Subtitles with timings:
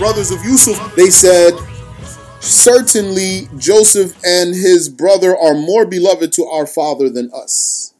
[0.00, 1.52] brothers of Yusuf, they said,
[2.40, 7.92] Certainly Joseph and his brother are more beloved to our father than us.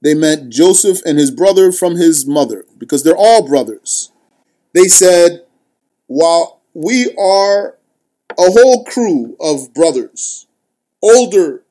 [0.00, 4.12] They meant Joseph and his brother from his mother, because they're all brothers.
[4.72, 5.44] They said,
[6.06, 7.76] While we are
[8.38, 10.46] a whole crew of brothers,
[11.02, 11.64] older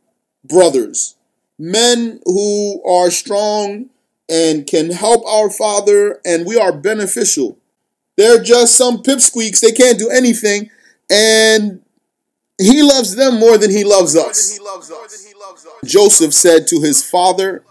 [0.44, 1.16] brothers,
[1.58, 3.90] men who are strong
[4.28, 7.58] and can help our father, and we are beneficial.
[8.18, 10.70] They're just some pipsqueaks, they can't do anything,
[11.10, 11.82] and
[12.60, 14.60] he loves them more than he loves us.
[15.86, 17.64] Joseph said to his father,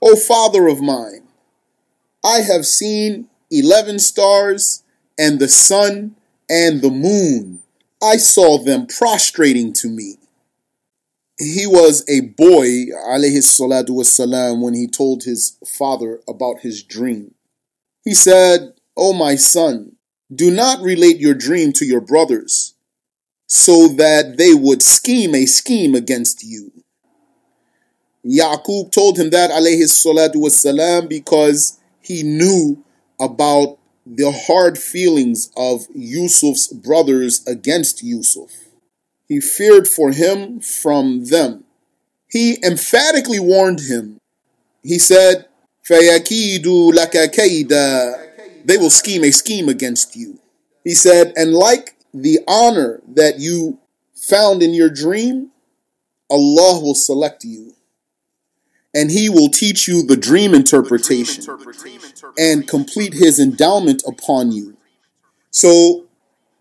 [0.00, 1.24] O father of mine,
[2.24, 4.84] I have seen 11 stars
[5.18, 6.14] and the sun
[6.48, 7.60] and the moon.
[8.02, 10.14] I saw them prostrating to me.
[11.38, 17.34] He was a boy, alayhi salatu wassalam, when he told his father about his dream.
[18.04, 19.95] He said, O my son,
[20.33, 22.73] do not relate your dream to your brothers,
[23.47, 26.71] so that they would scheme a scheme against you.
[28.25, 32.83] Yaqub told him that, alayhi salatu wassalam, because he knew
[33.19, 38.51] about the hard feelings of Yusuf's brothers against Yusuf.
[39.27, 41.63] He feared for him from them.
[42.29, 44.19] He emphatically warned him.
[44.83, 45.45] He said,
[45.87, 48.18] فَيَكِيدُ لَكَ كَيْدًا
[48.63, 50.39] They will scheme a scheme against you.
[50.83, 53.79] He said, and like the honor that you
[54.15, 55.51] found in your dream,
[56.29, 57.75] Allah will select you
[58.95, 61.43] and he will teach you the dream interpretation
[62.37, 64.77] and complete his endowment upon you.
[65.51, 66.01] So,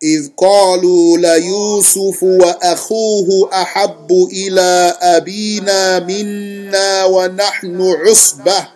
[0.03, 8.69] إذ قالوا ليوسف وأخوه أحب إلى أبينا منا ونحن عصبة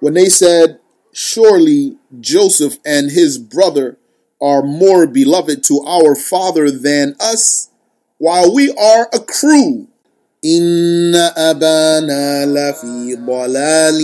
[0.00, 0.80] When they said,
[1.16, 3.98] Surely Joseph and his brother
[4.40, 7.70] are more beloved to our father than us,
[8.18, 9.88] while we are a crew.
[10.44, 14.00] إن أبانا لفي ضلال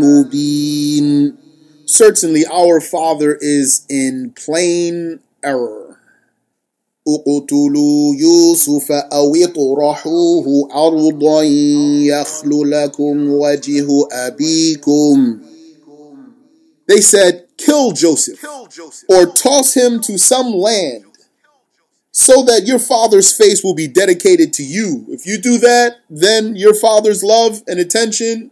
[0.00, 1.34] مبين
[1.86, 5.88] Certainly our father is in plain error.
[7.08, 11.42] اقتلوا يوسف أو اطرحوه أرضا
[12.02, 15.38] يخل لكم وجه أبيكم
[16.87, 18.43] they said, kill Joseph
[19.09, 21.05] or toss him to some land
[22.11, 25.05] so that your father's face will be dedicated to you.
[25.09, 28.51] If you do that, then your father's love and attention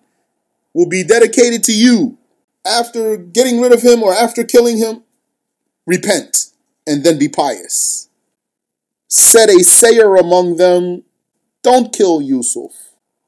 [0.73, 2.17] will be dedicated to you.
[2.65, 5.03] After getting rid of him or after killing him,
[5.85, 6.51] repent
[6.87, 8.09] and then be pious.
[9.07, 11.03] Said a sayer among them,
[11.63, 12.71] Don't kill Yusuf.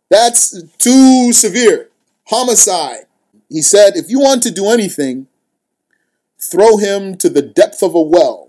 [0.10, 1.90] That's too severe.
[2.26, 3.06] Homicide.
[3.54, 5.28] He said, If you want to do anything,
[6.52, 8.44] throw him to the depth of a well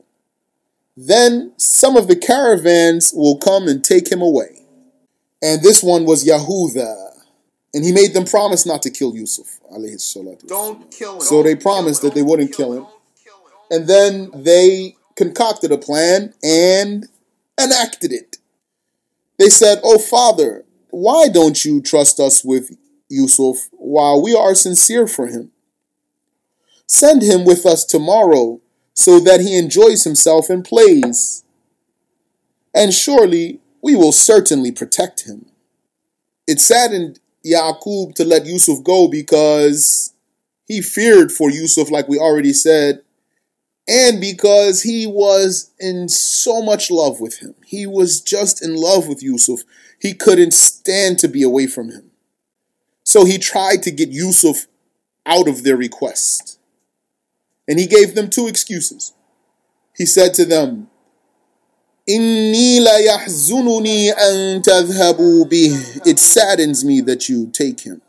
[0.96, 4.60] then some of the caravans will come and take him away.
[5.42, 7.10] And this one was Yahuda.
[7.74, 9.58] And he made them promise not to kill Yusuf.
[10.46, 11.20] Don't kill him.
[11.20, 12.86] So they promised that they wouldn't kill him.
[13.70, 17.08] And then they concocted a plan and
[17.60, 18.36] enacted it.
[19.38, 22.76] They said, Oh, Father, why don't you trust us with
[23.14, 25.50] Yusuf while we are sincere for him?
[26.86, 28.60] Send him with us tomorrow
[28.92, 31.44] so that he enjoys himself and plays.
[32.74, 35.46] And surely we will certainly protect him.
[36.46, 40.12] It saddened Yaqub to let Yusuf go because
[40.66, 43.02] he feared for Yusuf, like we already said,
[43.86, 47.54] and because he was in so much love with him.
[47.66, 49.60] He was just in love with Yusuf.
[50.00, 52.03] He couldn't stand to be away from him.
[53.03, 54.67] So he tried to get Yusuf
[55.25, 56.59] out of their request.
[57.67, 59.13] And he gave them two excuses.
[59.95, 60.89] He said to them,
[62.09, 68.01] إِنِّي لَيَحْزُنُنِي أَن تَذْهَبُوا بِهِ It saddens me that you take him.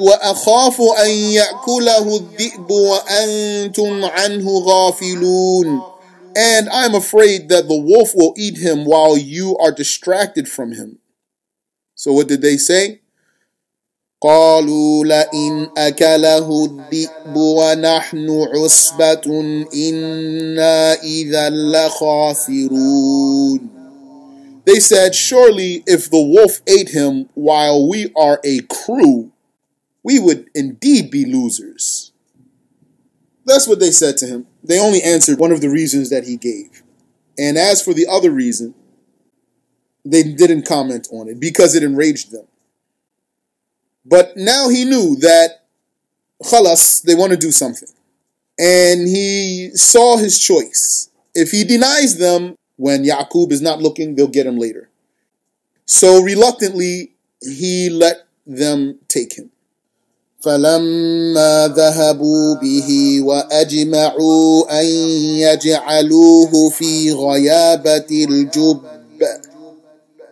[0.00, 5.92] وَأَخَافُ أَن يَأْكُلَهُ الذِّئْبُ وَأَنْتُمْ عَنْهُ غَافِلُونَ
[6.36, 10.98] And I'm afraid that the wolf will eat him while you are distracted from him.
[11.94, 12.99] So what did they say?
[14.20, 19.20] قالوا لئن أكله الذئب ونحن عصبة
[19.74, 22.96] إنا إذا لخاسرون
[24.64, 29.30] They said, Surely if the wolf ate him while we are a crew,
[30.02, 32.10] we would indeed be losers.
[33.44, 34.48] That's what they said to him.
[34.64, 36.82] They only answered one of the reasons that he gave.
[37.38, 38.74] And as for the other reason,
[40.06, 42.46] They didn't comment on it because it enraged them.
[44.04, 45.64] But now he knew that
[46.42, 47.88] khalas, they want to do something.
[48.58, 51.10] And he saw his choice.
[51.34, 54.88] If he denies them when Yaqub is not looking, they'll get him later.
[55.84, 59.50] So reluctantly, he let them take him.
[60.46, 64.86] فلما ذهبوا به وأجمعوا أن
[65.42, 68.80] يجعلوه في غيابة الجب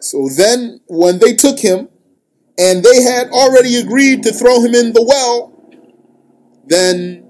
[0.01, 1.89] So then, when they took him,
[2.60, 5.54] and they had already agreed to throw him in the well,
[6.68, 7.26] then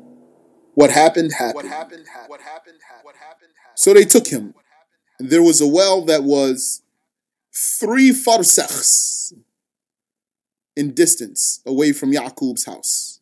[0.74, 1.56] what happened happened.
[1.56, 2.30] What happened happened.
[2.30, 3.06] What happened happened.
[3.06, 3.78] What happened happened.
[3.78, 4.56] So they took him.
[5.20, 6.82] And there was a well that was
[7.54, 9.34] three farsakhs
[10.76, 13.20] in distance away from Yaqub's house.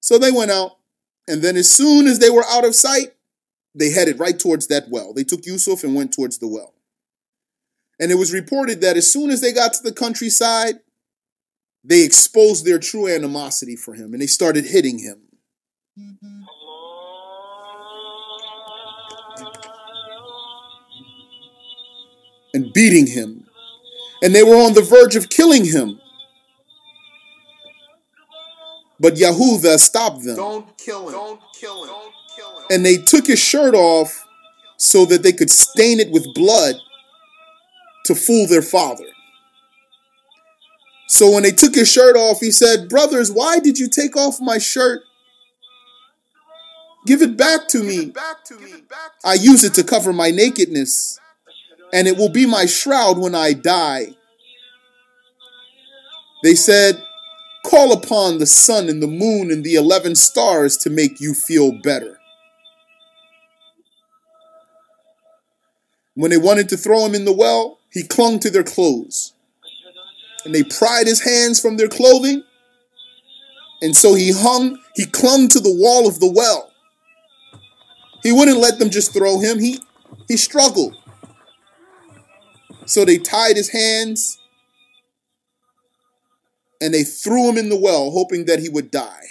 [0.00, 0.78] So they went out,
[1.28, 3.14] and then as soon as they were out of sight,
[3.74, 5.14] they headed right towards that well.
[5.14, 6.74] They took Yusuf and went towards the well.
[8.00, 10.80] And it was reported that as soon as they got to the countryside,
[11.82, 15.22] they exposed their true animosity for him and they started hitting him.
[22.52, 23.46] And beating him.
[24.22, 26.00] And they were on the verge of killing him.
[28.98, 30.36] But Yahuda stopped them.
[30.36, 31.12] Don't kill him.
[31.12, 31.88] Don't kill him.
[31.88, 32.66] Don't kill him.
[32.70, 34.26] And they took his shirt off
[34.76, 36.74] so that they could stain it with blood
[38.06, 39.06] to fool their father.
[41.10, 44.40] So when they took his shirt off, he said, Brothers, why did you take off
[44.40, 45.02] my shirt?
[47.04, 48.12] Give it back to me.
[49.24, 51.18] I use it to cover my nakedness,
[51.92, 54.14] and it will be my shroud when I die.
[56.44, 57.02] They said,
[57.66, 61.72] Call upon the sun and the moon and the eleven stars to make you feel
[61.72, 62.20] better.
[66.14, 69.34] When they wanted to throw him in the well, he clung to their clothes.
[70.44, 72.42] And they pried his hands from their clothing.
[73.82, 76.70] And so he hung, he clung to the wall of the well.
[78.22, 79.58] He wouldn't let them just throw him.
[79.58, 79.80] He
[80.28, 80.96] he struggled.
[82.86, 84.38] So they tied his hands
[86.80, 89.26] and they threw him in the well, hoping that he would die,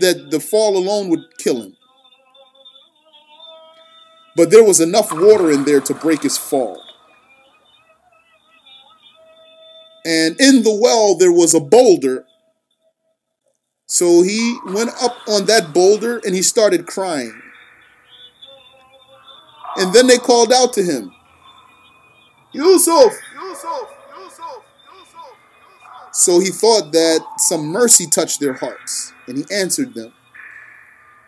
[0.00, 1.76] that the fall alone would kill him.
[4.36, 6.85] But there was enough water in there to break his fall.
[10.06, 12.24] And in the well, there was a boulder.
[13.86, 17.42] So he went up on that boulder and he started crying.
[19.76, 21.12] And then they called out to him,
[22.52, 24.64] Yusuf, Yusuf, Yusuf,
[24.96, 25.32] Yusuf.
[26.12, 30.12] So he thought that some mercy touched their hearts, and he answered them.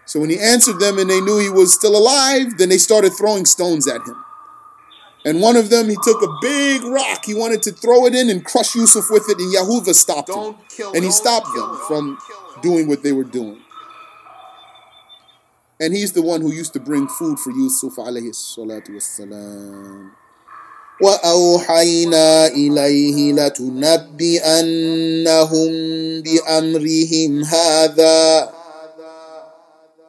[0.06, 3.12] So when he answered them and they knew he was still alive, then they started
[3.12, 4.24] throwing stones at him.
[5.28, 7.26] And one of them, he took a big rock.
[7.26, 10.56] He wanted to throw it in and crush Yusuf with it, and Yahuda stopped don't
[10.56, 10.64] him.
[10.70, 12.18] Kill, and he stopped kill, them from
[12.62, 13.60] doing what they were doing.
[15.78, 20.12] And he's the one who used to bring food for Yusuf alayhi salatu wassalam.
[21.02, 24.32] وأوحينا إليه لتنبئنهم
[26.22, 28.52] بأمرهم هذا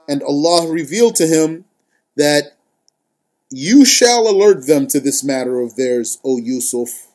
[0.07, 1.65] And Allah revealed to him
[2.15, 2.53] that
[3.50, 7.08] you shall alert them to this matter of theirs, O Yusuf.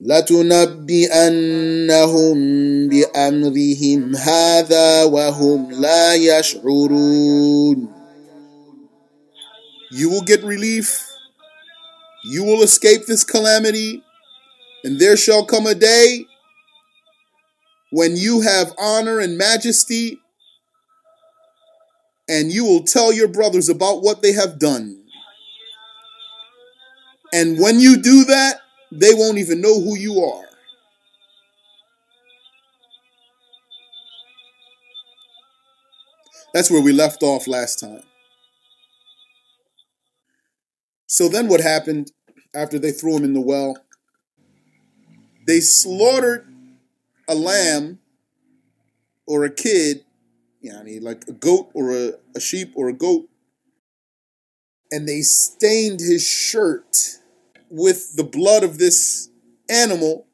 [0.00, 1.28] لتنبئنهم
[2.88, 7.88] بأمرهم هذا وهم لا يشعرون
[9.92, 11.06] You will get relief.
[12.24, 14.02] You will escape this calamity.
[14.82, 16.26] And there shall come a day
[17.90, 20.18] when you have honor and majesty,
[22.29, 25.03] and you will tell your brothers about what they have done.
[27.33, 30.45] And when you do that, they won't even know who you are.
[36.53, 38.01] That's where we left off last time.
[41.07, 42.11] So then what happened
[42.55, 43.77] after they threw him in the well?
[45.45, 46.47] They slaughtered
[47.27, 47.99] a lamb
[49.27, 50.03] or a kid,
[50.64, 53.28] yani like a goat or a, a sheep or a goat,
[54.90, 57.18] and they stained his shirt
[57.70, 59.28] with the blood of this
[59.68, 60.26] animal.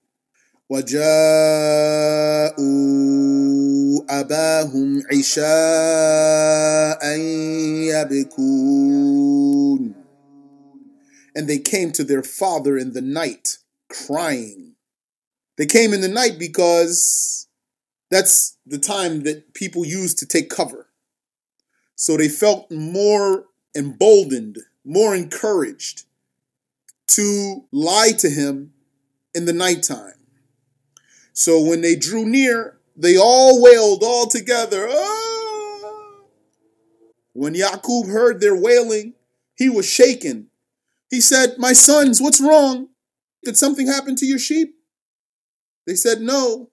[0.71, 1.01] وجاءوا
[4.09, 7.03] أباهم عشاء
[7.91, 9.21] يبكون
[11.35, 13.59] and they came to their father in the night
[13.89, 14.75] crying.
[15.57, 17.44] They came in the night because
[18.10, 20.88] that's the time that people used to take cover.
[21.96, 23.46] So they felt more
[23.76, 26.04] emboldened, more encouraged
[27.08, 28.74] to lie to him
[29.34, 30.14] in the nighttime.
[31.34, 34.88] So when they drew near, they all wailed all together.
[34.90, 35.26] "Ah!"
[37.34, 39.14] When Yaqub heard their wailing,
[39.56, 40.50] he was shaken.
[41.10, 42.90] He said, My sons, what's wrong?
[43.44, 44.76] Did something happen to your sheep?
[45.86, 46.72] They said, No.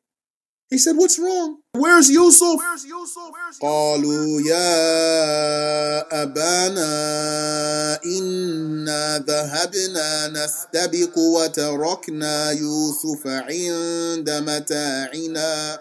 [0.72, 1.62] He said, What's wrong?
[1.74, 2.58] Where's Yusuf?
[2.60, 3.32] Where's Yusuf?
[3.32, 15.80] Where's قالوا يا أبانا إنا ذهبنا نستبق وتركنا يوسف عند متاعنا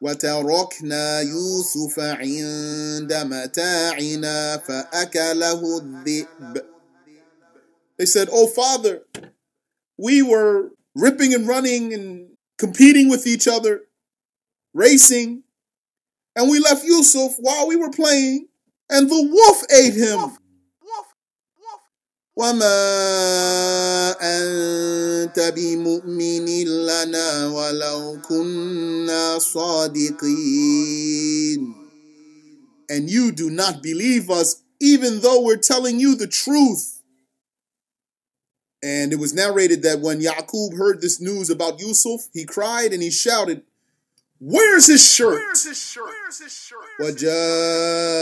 [0.00, 6.62] وتركنا يوسف عند متاعنا فأكله الذئب
[7.98, 9.02] They said, Oh father,
[9.98, 13.82] we were ripping and running and competing with each other,
[14.74, 15.42] racing,
[16.36, 18.48] and we left Yusuf while we were playing,
[18.88, 20.18] and the wolf ate him.
[20.18, 20.38] Wolf,
[20.82, 21.06] wolf,
[21.58, 21.80] wolf.
[22.36, 22.76] وما
[24.20, 31.00] أنت بمؤمن لنا ولو كنا صادقين.
[32.88, 36.93] And you do not believe us, even though we're telling you the truth.
[38.84, 43.02] And it was narrated that when Yaqub heard this news about Yusuf, he cried and
[43.02, 43.62] he shouted,
[44.38, 45.34] Where's his shirt?
[45.34, 46.06] Where's his shirt?
[46.06, 46.78] Where's his shirt?
[47.00, 48.20] وجاءوا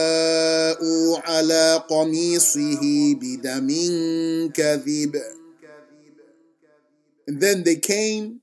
[1.24, 2.80] على قميصه
[3.14, 3.68] بدم
[4.52, 5.16] كذب
[7.28, 8.40] And then they came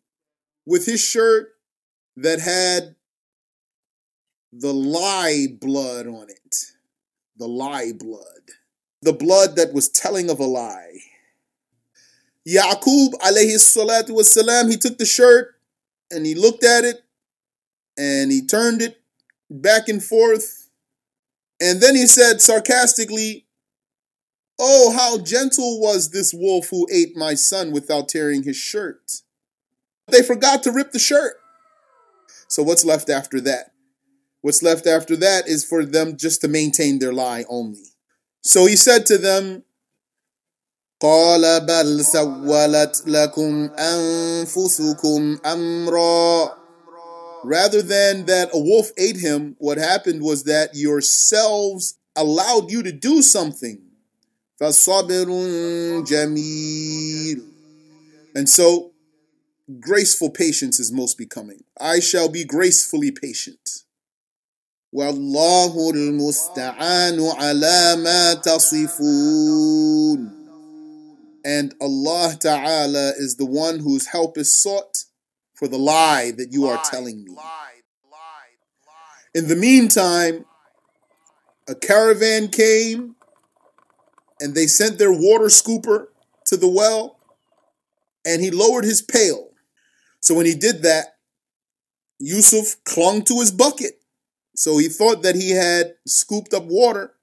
[0.66, 1.56] with his shirt
[2.16, 2.96] that had
[4.54, 6.56] the lie blood on it.
[7.36, 8.52] The lie blood.
[9.02, 11.00] The blood that was telling of a lie.
[12.49, 15.55] Yaqub alayhi salatu wasalam, he took the shirt
[16.11, 17.03] and he looked at it
[17.99, 19.01] and he turned it
[19.51, 20.69] back and forth.
[21.61, 23.47] And then he said sarcastically,
[24.59, 29.23] Oh, how gentle was this wolf who ate my son without tearing his shirt.
[30.09, 31.37] They forgot to rip the shirt.
[32.49, 33.73] So, what's left after that?
[34.43, 37.85] What's left after that is for them just to maintain their lie only.
[38.43, 39.65] So he said to them,
[41.02, 46.66] قال بل سولت لكم أنفسكم أمرا
[47.46, 52.92] Rather than that a wolf ate him, what happened was that yourselves allowed you to
[52.92, 53.84] do something.
[54.60, 55.28] فَصَبْرٌ
[56.08, 57.42] جَمِيلٌ
[58.34, 58.94] And so,
[59.80, 61.64] graceful patience is most becoming.
[61.80, 63.84] I shall be gracefully patient.
[64.96, 70.39] وَاللَّهُ الْمُسْتَعَانُ عَلَى مَا تَصِفُونَ
[71.45, 75.05] and Allah Ta'ala is the one whose help is sought
[75.55, 77.37] for the lie that you are telling me.
[79.35, 80.45] In the meantime,
[81.69, 83.15] a caravan came
[84.41, 86.07] and they sent their water scooper
[86.47, 87.19] to the well
[88.25, 89.51] and he lowered his pail.
[90.21, 91.17] So when he did that,
[92.19, 94.01] Yusuf clung to his bucket.
[94.55, 97.15] So he thought that he had scooped up water,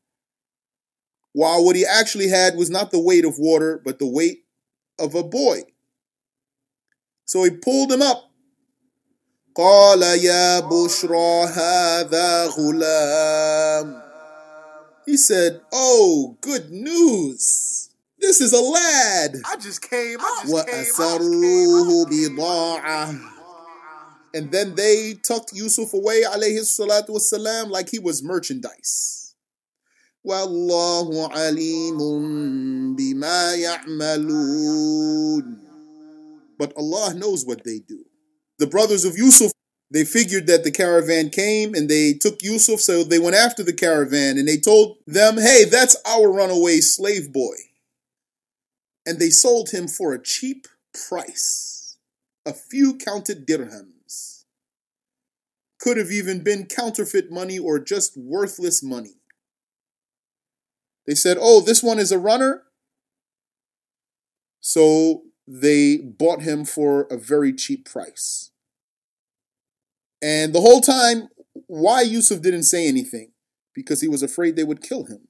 [1.37, 4.45] while what he actually had was not the weight of water, but the weight
[4.99, 5.63] of a boy.
[7.25, 8.29] So he pulled him up.
[9.55, 14.03] قال يا بشرى هذا غلام
[15.05, 17.91] He said, Oh, good news.
[18.19, 19.37] This is a lad.
[19.45, 20.19] I just came.
[20.21, 20.75] I just came.
[20.75, 21.07] I just came.
[21.21, 23.31] وَأَسَرُّوهُ بِضَاعَةً
[24.33, 29.16] And then they tucked Yusuf away, alayhi salatu wasalam, like he was merchandise.
[30.27, 31.99] وَاللَّهُ عَلِيمٌ
[32.97, 35.59] بِمَا يَعْمَلُونَ
[36.59, 38.05] But Allah knows what they do.
[38.59, 39.51] The brothers of Yusuf,
[39.91, 43.73] they figured that the caravan came and they took Yusuf, so they went after the
[43.73, 47.57] caravan and they told them, hey, that's our runaway slave boy.
[49.05, 50.69] And they sold him for a cheap
[51.09, 51.97] price,
[52.47, 54.45] a few counted dirhams.
[55.81, 59.17] Could have even been counterfeit money or just worthless money.
[61.08, 62.64] They said, oh, this one is a runner.
[64.60, 68.52] So they bought him for a very cheap price.
[70.22, 71.30] And the whole time,
[71.68, 73.32] why Yusuf didn't say anything?
[73.74, 75.30] Because he was afraid they would kill him.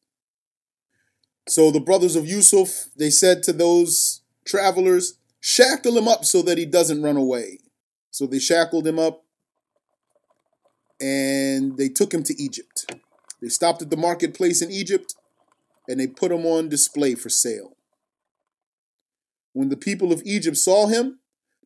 [1.48, 6.57] So the brothers of Yusuf, they said to those travelers, shackle him up so that
[6.57, 7.60] he doesn't run away.
[8.10, 9.24] So they shackled him up
[11.00, 12.91] and they took him to Egypt.
[13.41, 15.13] They stopped at the marketplace in Egypt
[15.88, 17.77] and they put him on display for sale.
[19.53, 21.20] When the people of Egypt saw him,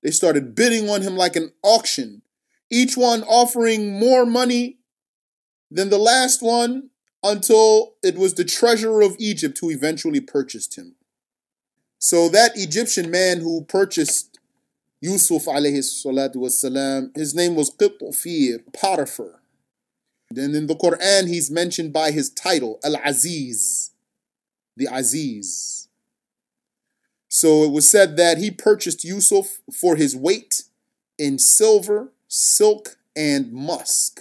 [0.04, 2.22] they started bidding on him like an auction,
[2.70, 4.78] each one offering more money
[5.70, 6.90] than the last one
[7.24, 10.96] until it was the treasurer of Egypt who eventually purchased him.
[12.00, 14.40] So that Egyptian man who purchased
[15.02, 19.42] Yusuf alayhi salatu wasalam, his name was Qitufir, Potiphar.
[20.30, 23.91] And in the Quran, he's mentioned by his title, Al-Aziz,
[24.76, 25.88] the Aziz.
[27.30, 30.64] So it was said that he purchased Yusuf for his weight
[31.18, 34.20] in silver, silk, and musk.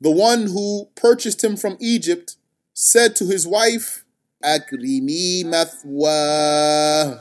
[0.00, 2.36] The one who purchased him from Egypt
[2.72, 4.04] said to his wife,
[4.42, 7.18] Akrimi mathwa.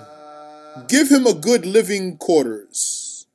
[0.87, 3.25] Give him a good living quarters.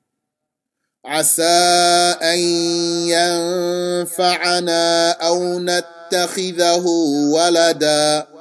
[1.04, 8.37] Asa an faana aw natakhidahu walada.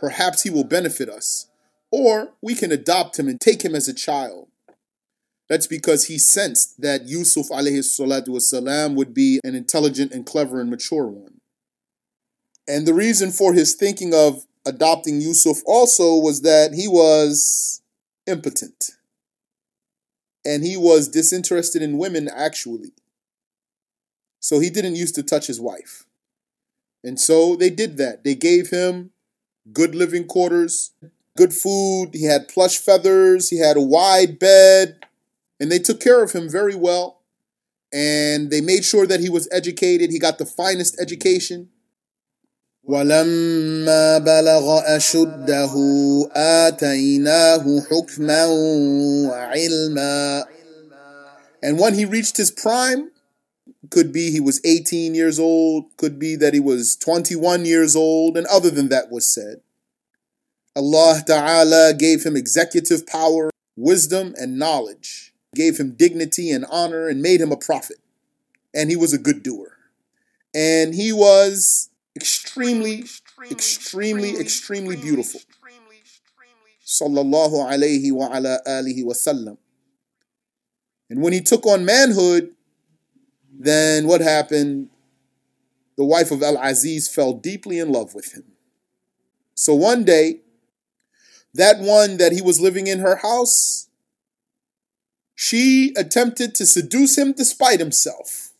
[0.00, 1.46] Perhaps he will benefit us,
[1.92, 4.48] or we can adopt him and take him as a child.
[5.46, 11.06] That's because he sensed that Yusuf wasalam would be an intelligent and clever and mature
[11.06, 11.40] one.
[12.66, 17.82] And the reason for his thinking of adopting Yusuf also was that he was
[18.26, 18.92] impotent.
[20.46, 22.92] And he was disinterested in women actually.
[24.38, 26.06] So he didn't used to touch his wife.
[27.04, 28.24] And so they did that.
[28.24, 29.10] They gave him
[29.71, 30.91] good living quarters,
[31.35, 34.99] good food, he had plush feathers, he had a wide bed,
[35.59, 37.21] and they took care of him very well.
[37.93, 40.11] And they made sure that he was educated.
[40.11, 41.69] He got the finest education.
[42.87, 45.73] ولما بلغ أشده
[46.35, 48.45] آتيناه حكما
[49.29, 50.45] وعلما
[51.63, 53.09] And when he reached his prime,
[53.88, 58.36] could be he was 18 years old, could be that he was 21 years old,
[58.36, 59.62] and other than that was said.
[60.76, 67.22] Allah Ta'ala gave him executive power, wisdom, and knowledge gave him dignity and honor, and
[67.22, 67.98] made him a prophet.
[68.74, 69.76] And he was a good doer.
[70.54, 73.04] And he was extremely,
[73.50, 75.40] extremely, extremely beautiful.
[76.86, 79.58] Sallallahu alayhi wa ala alihi wa sallam.
[81.08, 82.50] And when he took on manhood,
[83.57, 84.89] then what happened?
[85.97, 88.43] The wife of Al Aziz fell deeply in love with him.
[89.53, 90.41] So one day,
[91.53, 93.87] that one that he was living in her house,
[95.33, 98.51] she attempted to seduce him despite himself.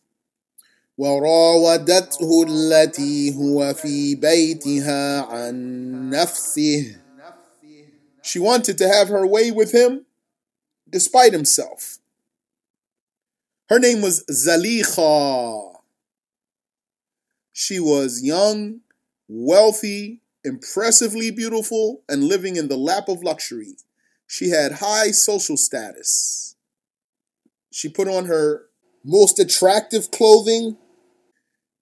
[0.98, 6.96] وراودته التي هو في بيتها عن نفسه
[8.22, 10.06] She wanted to have her way with him
[10.90, 11.99] despite himself.
[13.70, 15.74] Her name was Zalikha.
[17.52, 18.82] She was young,
[19.28, 23.78] wealthy, impressively beautiful, and living in the lap of luxury.
[24.28, 26.56] She had high social status.
[27.72, 28.66] She put on her
[29.04, 30.78] most attractive clothing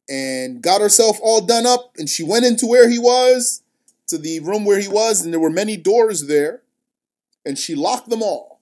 [0.09, 1.93] and got herself all done up.
[1.97, 3.61] And she went into where he was,
[4.07, 6.61] to the room where he was, and there were many doors there.
[7.45, 8.59] And she locked them all.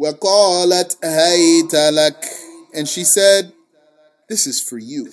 [0.00, 2.43] وَقَالَتْ هَيْتَ لَكَ
[2.74, 3.52] And she said,
[4.28, 5.10] This is for you.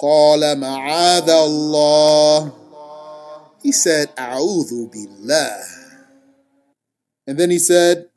[0.00, 2.52] قَالَ مَعَاذَ اللَّهِ
[3.62, 5.62] He said, أَعُوذُ بِاللَّهِ
[7.26, 8.08] And then he said,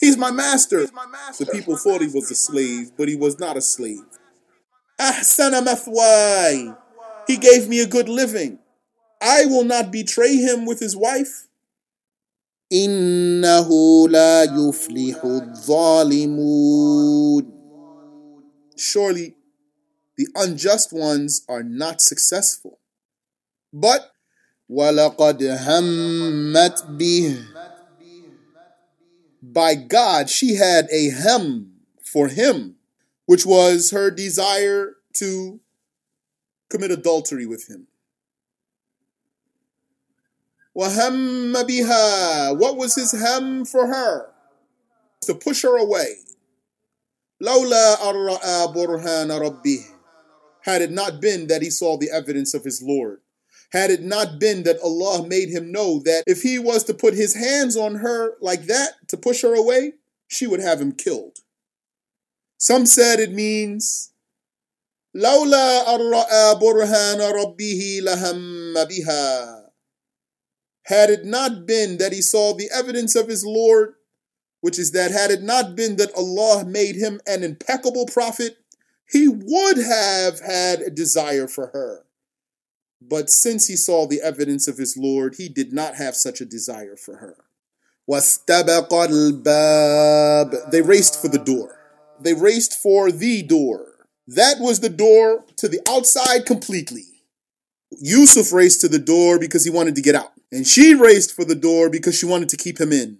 [0.00, 0.86] He's my master.
[0.86, 4.04] The people thought he was a slave, but he was not a slave.
[5.00, 6.76] Ahsana mathwai.
[7.26, 8.58] He gave me a good living.
[9.20, 11.46] I will not betray him with his wife.
[12.72, 13.68] إنه
[14.08, 16.74] لا يفلح الظالمون
[18.76, 19.36] Surely
[20.16, 22.80] the unjust ones are not successful.
[23.72, 24.10] But
[24.68, 27.44] وَلَقَدْ هَمَّتْ بِهِ
[29.42, 32.76] by God, she had a hem for him,
[33.26, 35.60] which was her desire to
[36.70, 37.86] commit adultery with him.
[40.78, 44.32] وَهَمَّ بِهَا What was his hem for her?
[45.22, 46.16] To push her away.
[47.42, 49.84] لَوْلَا أَرَّأَى بُرْهَانَ رَبِّهِ
[50.62, 53.20] Had it not been that he saw the evidence of his Lord
[53.74, 57.12] had it not been that Allah made him know that if he was to put
[57.12, 59.94] his hands on her like that to push her away,
[60.28, 61.38] she would have him killed.
[62.56, 64.12] Some said it means
[65.16, 69.57] لولا أن رأى برهان ربه لهم بها.
[70.89, 73.93] had it not been that he saw the evidence of his Lord,
[74.61, 78.57] which is that had it not been that Allah made him an impeccable prophet,
[79.07, 82.05] he would have had a desire for her.
[82.99, 86.45] But since he saw the evidence of his Lord, he did not have such a
[86.45, 87.35] desire for her.
[90.71, 91.77] They raced for the door.
[92.19, 93.85] They raced for the door.
[94.27, 97.05] That was the door to the outside completely.
[97.91, 101.44] Yusuf raced to the door because he wanted to get out And she raced for
[101.44, 103.18] the door because she wanted to keep him in.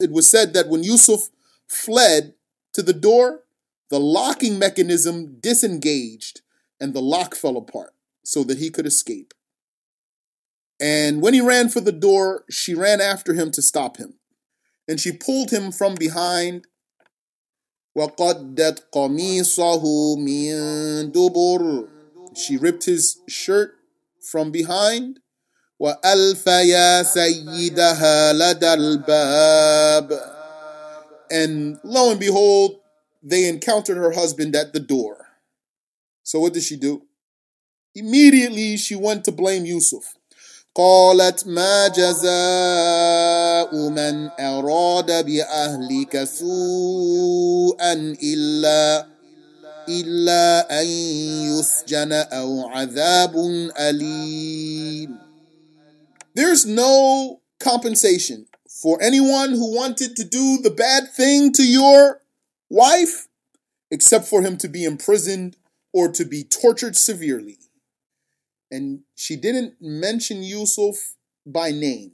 [0.00, 1.30] It was said that when Yusuf
[1.68, 2.34] fled
[2.72, 3.44] to the door,
[3.90, 6.40] the locking mechanism disengaged
[6.80, 9.34] and the lock fell apart so that he could escape.
[10.80, 14.14] And when he ran for the door, she ran after him to stop him.
[14.88, 16.66] And she pulled him from behind.
[17.96, 21.88] وَقَدَّتْ قَمِيصَهُ مِن دُبُرٍ
[22.36, 23.76] She ripped his shirt
[24.20, 25.20] from behind.
[25.82, 30.20] وَأَلْفَ يَا سَيِّدَهَا لَدَى الْبَابِ
[31.30, 32.76] And lo and behold,
[33.22, 35.26] they encountered her husband at the door.
[36.22, 37.02] So what did she do?
[37.94, 40.14] Immediately she went to blame Yusuf.
[40.74, 49.06] قالت ما جزاء من أراد بأهلك سوءا إلا
[49.88, 50.86] إلا أن
[51.52, 53.36] يسجن أو عذاب
[53.78, 55.25] أليم
[56.37, 62.21] there's no compensation for anyone who wanted to do the bad thing to your
[62.69, 63.27] wife
[63.89, 65.57] except for him to be imprisoned
[65.91, 67.57] or to be tortured severely.
[68.69, 72.11] And she didn't mention Yusuf by name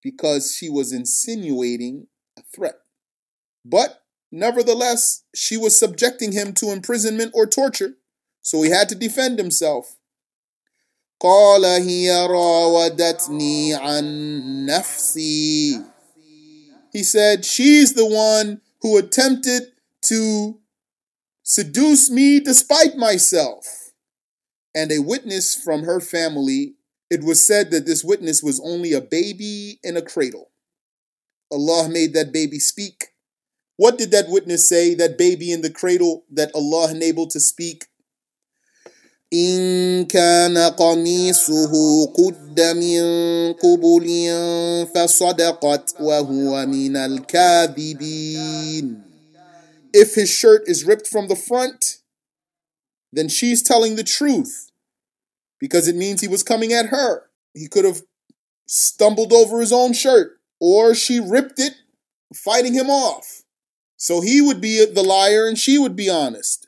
[0.00, 2.06] because she was insinuating
[2.38, 2.76] a threat.
[3.64, 7.94] But nevertheless, she was subjecting him to imprisonment or torture,
[8.42, 9.93] so he had to defend himself.
[11.19, 15.83] قال هي راودتني عن نفسي.
[16.91, 20.59] He said, She's the one who attempted to
[21.43, 23.91] seduce me despite myself
[24.75, 26.75] and a witness from her family,
[27.09, 30.51] it was said that this witness was only a baby in a cradle.
[31.51, 33.07] Allah made that baby speak.
[33.77, 37.87] What did that witness say, that baby in the cradle that Allah enabled to speak?
[39.33, 43.01] إن كان قميصه قد من
[43.53, 44.07] قبل
[44.95, 49.03] فصدقت وهو من الكاذبين
[49.91, 51.97] If his shirt is ripped from the front,
[53.11, 54.69] then she's telling the truth
[55.59, 57.23] because it means he was coming at her.
[57.55, 58.03] He could have
[58.67, 61.73] stumbled over his own shirt or she ripped it,
[62.33, 63.43] fighting him off.
[63.97, 66.67] So he would be the liar and she would be honest.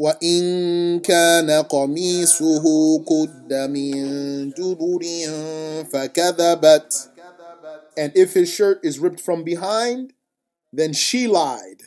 [0.00, 2.64] وإن كان قميصه
[3.04, 5.02] قد من دبر
[5.92, 7.06] فكذبت
[7.98, 10.14] And if his shirt is ripped from behind,
[10.72, 11.82] then she lied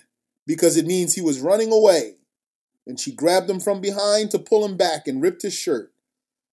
[0.46, 2.18] because it means he was running away
[2.86, 5.92] and she grabbed him from behind to pull him back and ripped his shirt.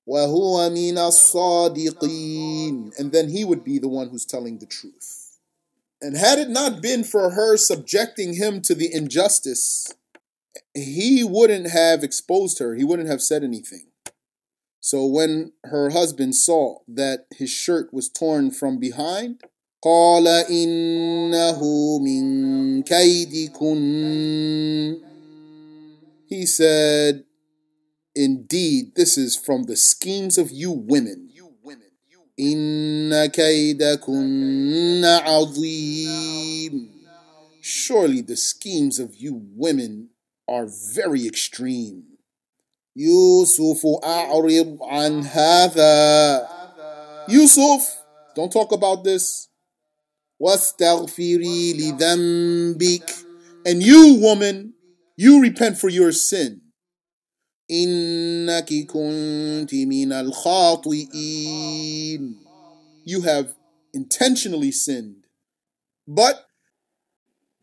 [0.08, 5.36] وَهُوَ مِنَ الصَّادِقِينَ And then he would be the one who's telling the truth.
[6.00, 9.92] And had it not been for her subjecting him to the injustice,
[10.74, 12.74] he wouldn't have exposed her.
[12.74, 13.86] He wouldn't have said anything.
[14.80, 19.42] So when her husband saw that his shirt was torn from behind,
[19.82, 21.60] قال إنه
[22.00, 24.10] من كيدكن
[26.30, 27.24] he said,
[28.14, 31.32] Indeed, this is from the schemes of you women.
[32.36, 36.88] Inna kaydakunna azim.
[37.60, 40.10] Surely the schemes of you women
[40.48, 42.04] are very extreme.
[42.94, 46.48] Yusuf a'rid an hadha.
[47.28, 48.02] Yusuf,
[48.34, 49.48] don't talk about this.
[50.40, 53.24] واستغفري لذنبك.
[53.66, 54.72] And you, woman,
[55.16, 56.60] you repent for your sin.
[57.70, 61.14] إنك كنت من الخاطئين.
[63.04, 63.54] You have
[63.92, 65.26] intentionally sinned.
[66.08, 66.46] But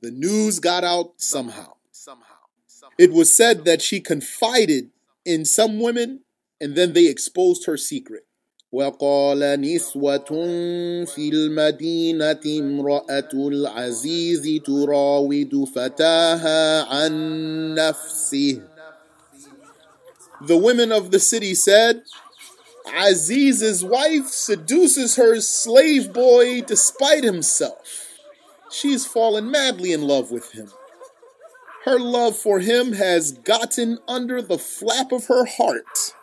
[0.01, 1.70] the news got out somehow.
[2.97, 4.89] It was said that she confided
[5.25, 6.21] in some women
[6.59, 8.23] and then they exposed her secret.
[8.71, 10.27] وقال نسوة
[11.05, 18.61] في المدينة امرأة العزيز تراود فتاها عن نفسه
[20.41, 22.03] The women of the city said,
[22.93, 28.17] Aziz's wife seduces her slave boy despite himself.
[28.69, 30.69] She's fallen madly in love with him.
[31.85, 36.13] Her love for him has gotten under the flap of her heart.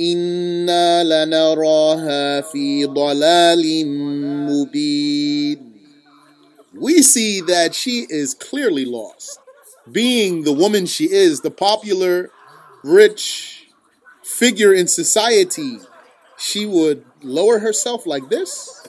[0.00, 3.86] إنا لنراها في ضلال
[4.46, 5.72] مبين
[6.74, 9.38] We see that she is clearly lost.
[9.90, 12.30] Being the woman she is, the popular,
[12.82, 13.68] rich
[14.22, 15.78] figure in society,
[16.38, 18.88] she would lower herself like this?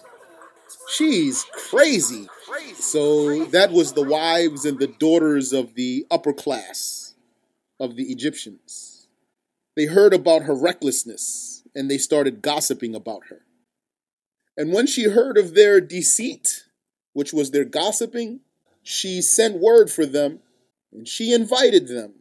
[0.88, 2.28] She's crazy.
[2.75, 7.15] So that was the wives and the daughters of the upper class
[7.79, 9.09] of the Egyptians.
[9.77, 13.43] They heard about her recklessness and they started gossiping about her.
[14.57, 16.65] And when she heard of their deceit,
[17.13, 18.41] which was their gossiping,
[18.83, 20.41] she sent word for them
[20.93, 22.15] and she invited them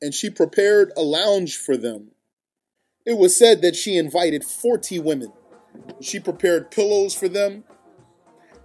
[0.00, 2.12] and she prepared a lounge for them.
[3.04, 5.32] It was said that she invited 40 women.
[6.00, 7.64] She prepared pillows for them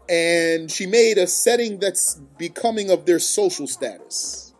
[0.10, 4.54] and she made a setting that's becoming of their social status.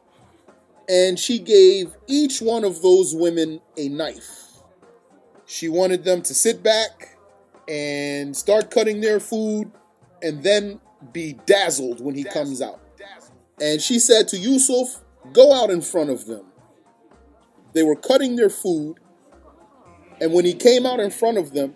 [0.90, 4.44] And she gave each one of those women a knife.
[5.46, 7.18] She wanted them to sit back
[7.68, 9.72] and start cutting their food
[10.22, 10.80] and then
[11.12, 12.80] be dazzled when he comes out.
[13.62, 15.02] And she said to Yusuf,
[15.32, 16.46] Go out in front of them.
[17.74, 19.00] They were cutting their food,
[20.20, 21.74] and when he came out in front of them,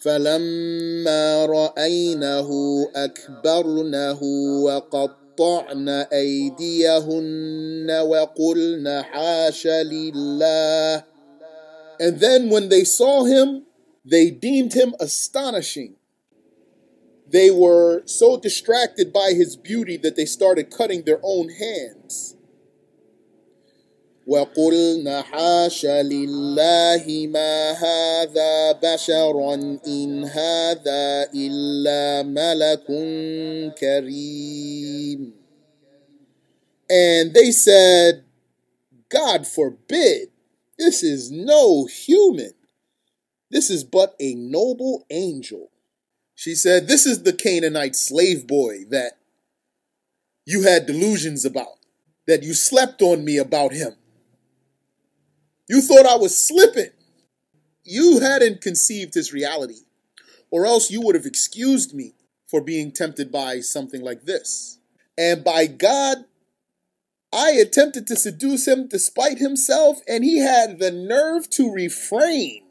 [0.00, 2.50] فلما رأينه
[2.94, 4.22] أكبرنه
[4.62, 11.04] وقطعن أيديهن وقلن حاش لله
[11.98, 13.62] And then when they saw him,
[14.04, 15.96] they deemed him astonishing.
[17.26, 22.36] They were so distracted by his beauty that they started cutting their own hands.
[24.30, 29.54] وقلنا حاش لله ما هذا بشرا
[29.86, 32.86] إن هذا إلا ملك
[33.78, 35.32] كريم
[36.88, 38.24] And they said,
[39.08, 40.28] God forbid,
[40.78, 42.52] this is no human.
[43.50, 45.70] This is but a noble angel.
[46.34, 49.12] She said, This is the Canaanite slave boy that
[50.44, 51.78] you had delusions about,
[52.26, 53.96] that you slept on me about him.
[55.71, 56.89] You thought I was slipping.
[57.85, 59.85] You hadn't conceived his reality,
[60.49, 62.11] or else you would have excused me
[62.45, 64.79] for being tempted by something like this.
[65.17, 66.25] And by God,
[67.31, 72.63] I attempted to seduce him despite himself, and he had the nerve to refrain.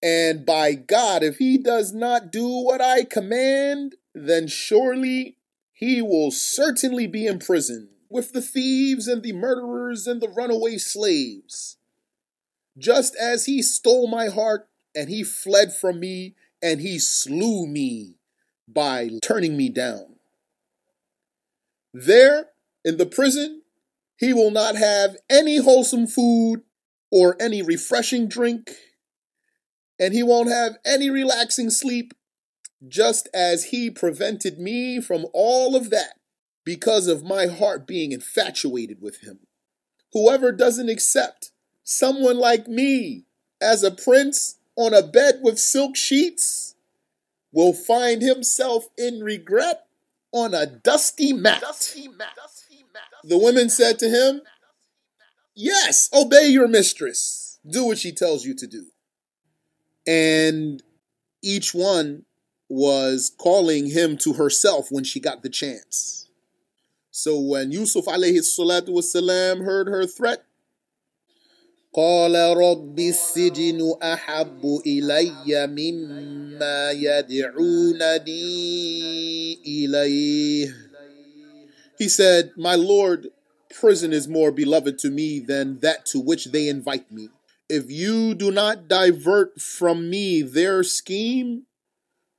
[0.00, 5.38] And by God, if he does not do what I command, then surely
[5.72, 11.76] he will certainly be imprisoned with the thieves and the murderers and the runaway slaves.
[12.76, 18.16] Just as he stole my heart and he fled from me and he slew me
[18.68, 20.16] by turning me down.
[21.94, 22.46] There
[22.84, 23.62] in the prison,
[24.16, 26.62] he will not have any wholesome food
[27.10, 28.70] or any refreshing drink,
[29.98, 32.14] and he won't have any relaxing sleep,
[32.86, 36.19] just as he prevented me from all of that
[36.64, 39.40] because of my heart being infatuated with him.
[40.12, 41.52] Whoever doesn't accept
[41.84, 43.24] someone like me
[43.60, 46.74] as a prince on a bed with silk sheets
[47.52, 49.86] will find himself in regret
[50.32, 51.60] on a dusty mat.
[53.24, 54.42] The women said to him,
[55.54, 57.58] Yes, obey your mistress.
[57.68, 58.86] Do what she tells you to do.
[60.06, 60.82] And
[61.42, 62.24] each one
[62.68, 66.19] was calling him to herself when she got the chance.
[67.11, 70.43] So when Yusuf alayhi salatu wasalam heard her threat,
[71.95, 78.43] قال رب السجن أحب إلي مما يدعونني
[79.65, 80.73] إليه
[81.97, 83.27] He said, My Lord,
[83.73, 87.29] prison is more beloved to me than that to which they invite me.
[87.69, 91.63] If you do not divert from me their scheme,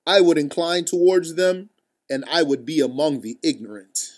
[0.06, 1.70] I would incline towards them
[2.10, 4.12] and I would be among the ignorant.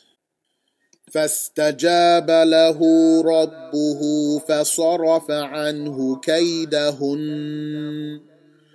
[1.13, 2.79] فاستجاب له
[3.23, 4.01] ربه
[4.39, 8.21] فصرف عنه كيدهن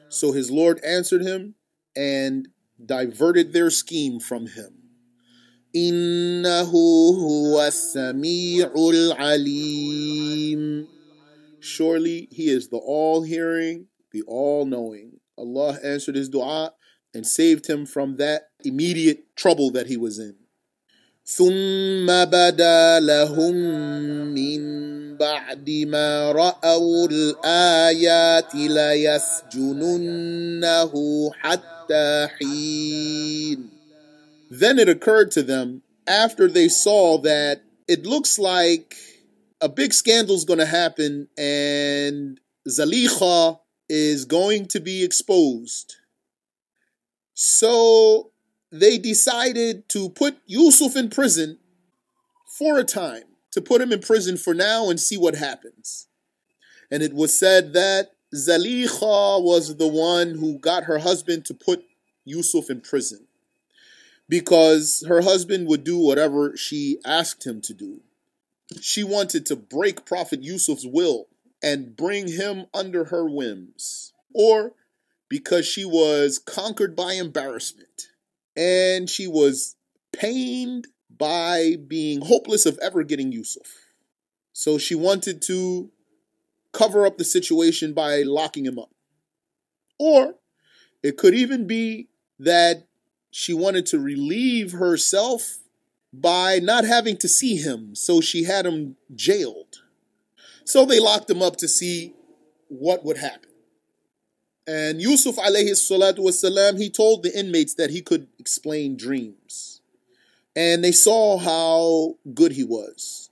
[0.10, 1.56] So his Lord answered him
[1.96, 2.50] and
[2.86, 4.74] diverted their scheme from him.
[5.76, 6.72] إنه
[7.20, 10.88] هو السميع العليم
[11.60, 15.20] Surely he is the all-hearing, the all-knowing.
[15.38, 16.74] Allah answered his dua
[17.14, 20.36] and saved him from that immediate trouble that he was in.
[21.28, 23.56] ثم بدا لهم
[24.34, 24.62] من
[25.18, 30.12] بعد ما رأوا الآيات ليسجننه
[31.34, 33.70] حتى حين
[34.50, 38.96] Then it occurred to them after they saw that it looks like
[39.62, 45.96] a big scandal is going to happen and Zalikha is going to be exposed.
[47.34, 48.32] So
[48.71, 51.59] they decided to put Yusuf in prison
[52.47, 56.09] for a time, to put him in prison for now and see what happens.
[56.91, 61.85] And it was said that Zalikha was the one who got her husband to put
[62.25, 63.27] Yusuf in prison
[64.29, 68.01] because her husband would do whatever she asked him to do.
[68.81, 71.29] She wanted to break Prophet Yusuf's will
[71.63, 74.13] and bring him under her whims.
[74.35, 74.73] Or
[75.29, 77.88] because she was conquered by embarrassment
[78.59, 79.77] and she was
[80.13, 83.73] pained by being hopeless of ever getting Yusuf.
[84.53, 85.91] So she wanted to
[86.73, 88.91] cover up the situation by locking him up.
[89.99, 90.35] Or
[91.05, 92.09] it could even be
[92.41, 92.89] that
[93.31, 95.59] she wanted to relieve herself
[96.13, 99.83] by not having to see him, so she had him jailed.
[100.65, 102.15] So they locked him up to see
[102.69, 103.48] what would happen.
[104.68, 109.82] And Yusuf alayhi salatu wasalam, he told the inmates that he could explain dreams.
[110.56, 113.30] And they saw how good he was.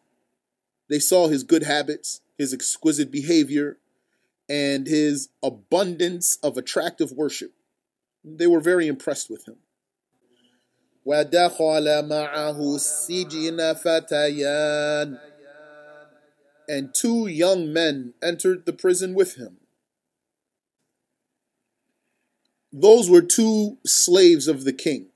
[0.89, 3.78] They saw his good habits, his exquisite behavior,
[4.50, 7.54] and his abundance of attractive worship.
[8.26, 9.58] They were very impressed with him.
[11.06, 15.17] ودخل معه السجن فتيان
[16.72, 19.58] and two young men entered the prison with him.
[22.74, 25.08] Those were two slaves of the king.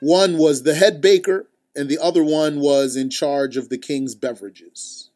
[0.00, 4.14] One was the head baker, and the other one was in charge of the king's
[4.14, 5.10] beverages.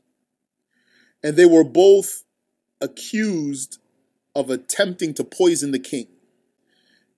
[1.23, 2.25] And they were both
[2.81, 3.79] accused
[4.35, 6.09] of attempting to poison the king.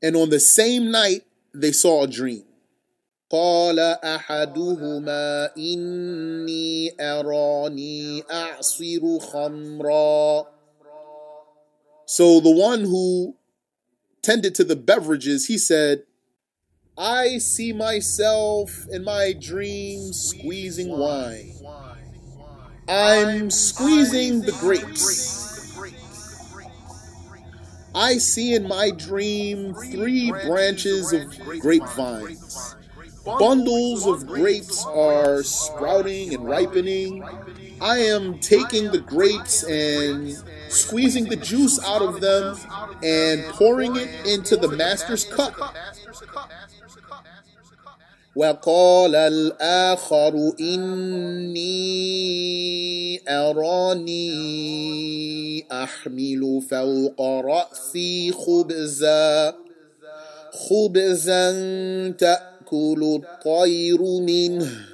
[0.02, 2.44] And on the same night, they saw a dream.
[3.30, 10.46] قال احدهما اني اراني اعصر خمرا
[12.06, 13.34] so the one who
[14.21, 16.03] tended to the beverages he said
[16.97, 21.53] i see myself in my dream squeezing wine
[22.87, 25.39] i'm squeezing the grapes
[27.95, 32.75] I see in my dream three branches of grapevines.
[33.25, 37.23] Bundles of grapes are sprouting and ripening.
[37.80, 40.36] I am taking the grapes and
[40.68, 42.56] squeezing the juice out of them
[43.02, 45.54] and pouring it into the master's cup.
[48.36, 51.62] وقال الآخر إني
[53.28, 54.26] أراني
[55.72, 59.54] أحمل فوق رأسي خبزا
[60.52, 61.50] خبزا
[62.10, 64.86] تأكل الطير منه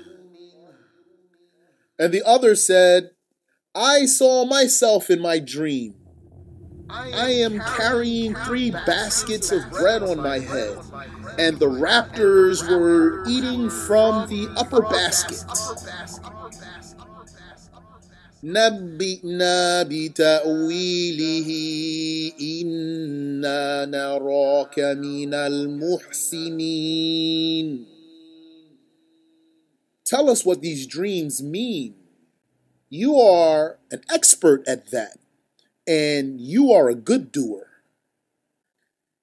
[1.99, 3.11] And the other said,
[3.75, 5.95] I saw myself in my dream.
[6.93, 10.77] I am carrying three baskets of bread on my head,
[11.38, 15.45] and the raptors were eating from the upper basket.
[18.43, 21.49] نبئنا بتأويله
[22.40, 26.47] إنا نراك من المحسنين
[30.06, 31.96] Tell us what these dreams mean.
[32.89, 35.18] You are an expert at that
[35.88, 37.68] and you are a good doer.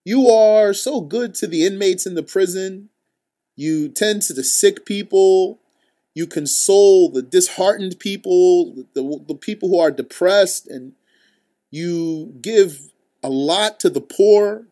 [0.05, 2.88] You are so good to the inmates in the prison.
[3.55, 5.61] You tend to the sick people.
[6.14, 10.92] You console the disheartened people, the, the people who are depressed, and
[11.71, 12.90] you give
[13.23, 14.66] a lot to the poor.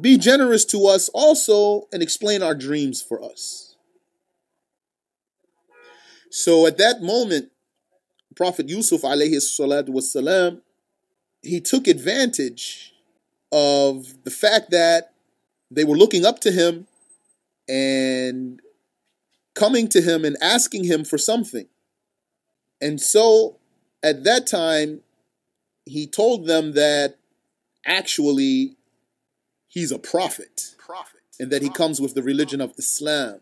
[0.00, 3.63] Be generous to us also and explain our dreams for us.
[6.36, 7.52] So at that moment,
[8.34, 10.62] Prophet Yusuf alayhi salatu wasalam,
[11.42, 12.92] he took advantage
[13.52, 15.12] of the fact that
[15.70, 16.88] they were looking up to him
[17.68, 18.60] and
[19.54, 21.68] coming to him and asking him for something.
[22.80, 23.58] And so
[24.02, 25.02] at that time,
[25.86, 27.16] he told them that
[27.86, 28.74] actually
[29.68, 31.20] he's a prophet, prophet.
[31.38, 33.38] and that he comes with the religion of Islam.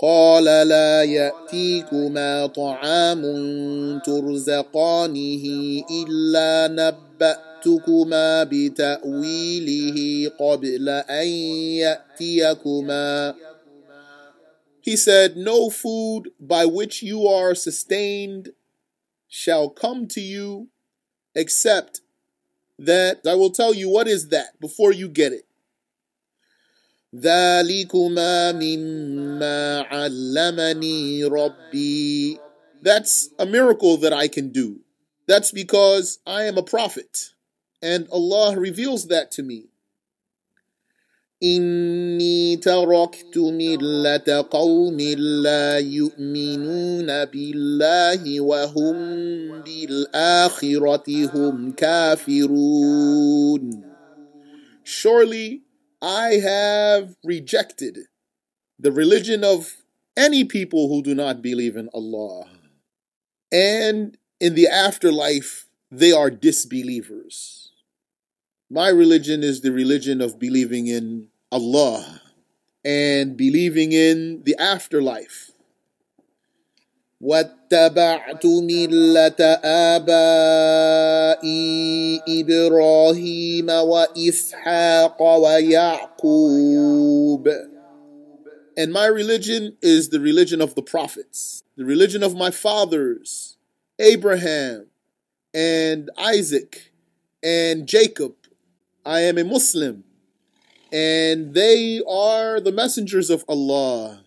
[0.00, 3.22] قال لا يأتيكما طعام
[4.06, 5.44] ترزقانه
[5.90, 13.34] إلا نبأتكما بتأويله قبل أن يأتيكما
[14.82, 18.50] He said, No food by which you are sustained
[19.26, 20.68] shall come to you
[21.34, 22.02] except
[22.78, 25.44] that I will tell you what is that before you get it.
[27.14, 32.38] ذلكما مما علمني ربي
[32.82, 34.80] That's a miracle that I can do.
[35.26, 37.30] That's because I am a prophet.
[37.82, 39.66] And Allah reveals that to me.
[41.42, 45.00] إني تركت ملة قوم
[45.44, 48.96] لا يؤمنون بالله وهم
[49.62, 53.82] بالآخرة هم كافرون
[54.84, 55.60] Surely
[56.01, 57.99] I have rejected
[58.79, 59.77] the religion of
[60.17, 62.45] any people who do not believe in Allah.
[63.51, 67.71] And in the afterlife, they are disbelievers.
[68.69, 72.21] My religion is the religion of believing in Allah
[72.83, 75.51] and believing in the afterlife.
[77.72, 79.40] واتبعت ملة
[79.94, 81.40] آبائي
[82.28, 86.68] إبراهيم وإسحاق ويعقوب.
[88.78, 93.56] And my religion is the religion of the prophets, the religion of my fathers,
[93.98, 94.88] Abraham
[95.54, 96.92] and Isaac
[97.42, 98.34] and Jacob.
[99.06, 100.04] I am a Muslim,
[100.92, 104.19] and they are the messengers of Allah.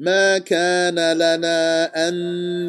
[0.00, 2.14] ما كان لنا أن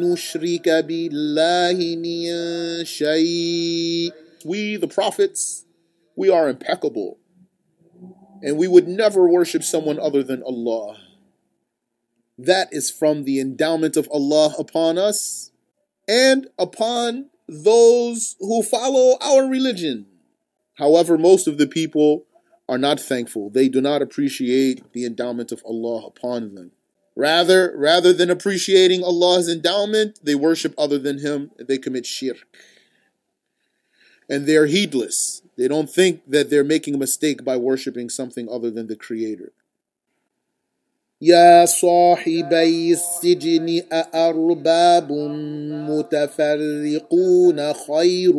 [0.00, 4.12] نشرك بالله من شيء
[4.44, 5.66] We, the prophets,
[6.16, 7.18] we are impeccable.
[8.40, 10.96] And we would never worship someone other than Allah.
[12.38, 15.50] That is from the endowment of Allah upon us
[16.06, 20.06] and upon those who follow our religion.
[20.76, 22.26] However, most of the people
[22.68, 23.50] are not thankful.
[23.50, 26.70] They do not appreciate the endowment of Allah upon them.
[27.16, 32.46] Rather, rather than appreciating Allah's endowment, they worship other than Him and they commit shirk.
[34.28, 35.42] And they're heedless.
[35.56, 39.52] They don't think that they're making a mistake by worshiping something other than the Creator.
[41.20, 45.12] يا صاحبي السجن أأرباب
[45.90, 48.34] متفرقون خير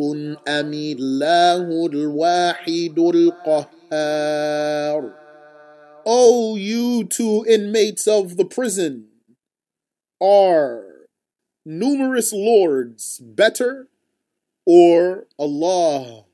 [0.48, 4.50] أم الله الواحد القهار
[6.05, 9.07] O you two inmates of the prison,
[10.21, 11.07] are
[11.65, 13.87] numerous lords better
[14.65, 16.25] or Allah,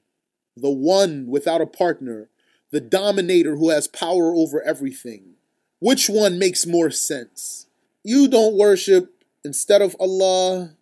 [0.55, 2.29] the one without a partner,
[2.71, 5.35] the dominator who has power over everything?
[5.79, 7.67] Which one makes more sense?
[8.03, 10.75] You don't worship instead of Allah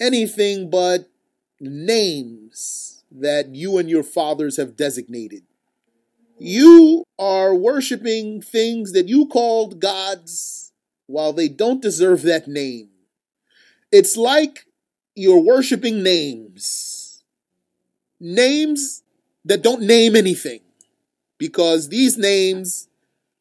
[0.00, 1.08] anything but
[1.60, 5.45] names that you and your fathers have designated.
[6.38, 10.72] You are worshiping things that you called gods
[11.06, 12.90] while they don't deserve that name.
[13.90, 14.66] It's like
[15.14, 17.24] you're worshiping names.
[18.20, 19.02] Names
[19.44, 20.60] that don't name anything.
[21.38, 22.88] Because these names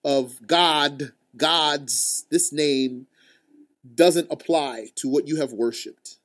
[0.03, 3.07] of God, gods, this name
[3.93, 6.17] doesn't apply to what you have worshiped.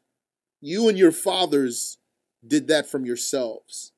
[0.61, 1.99] You and your fathers
[2.47, 3.93] did that from yourselves.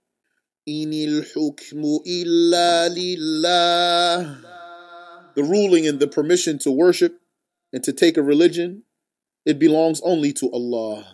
[5.36, 7.21] The ruling and the permission to worship
[7.71, 8.84] and to take a religion,
[9.45, 11.05] it belongs only to Allah.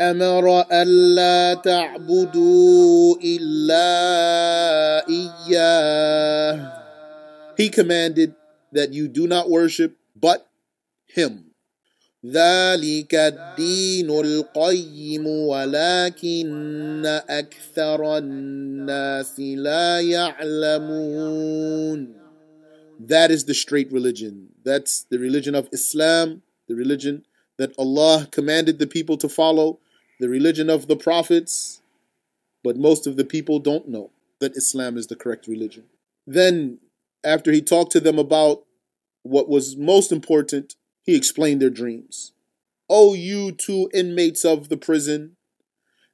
[0.00, 3.88] أمر ألا تعبدوا إلا
[5.08, 6.84] إياه
[7.56, 8.34] He commanded
[8.72, 10.50] that you do not worship but
[11.06, 11.47] Him.
[12.26, 21.44] ذلك الدين القيم ولكن أكثر الناس لا يعلمون
[23.00, 24.50] That is the straight religion.
[24.64, 27.26] That's the religion of Islam, the religion
[27.58, 29.80] that Allah commanded the people to follow,
[30.20, 31.82] the religion of the prophets.
[32.62, 35.84] But most of the people don't know that Islam is the correct religion.
[36.26, 36.78] Then,
[37.22, 38.64] after he talked to them about
[39.22, 40.76] what was most important,
[41.09, 42.33] he explained their dreams.
[42.87, 45.37] O you two inmates of the prison,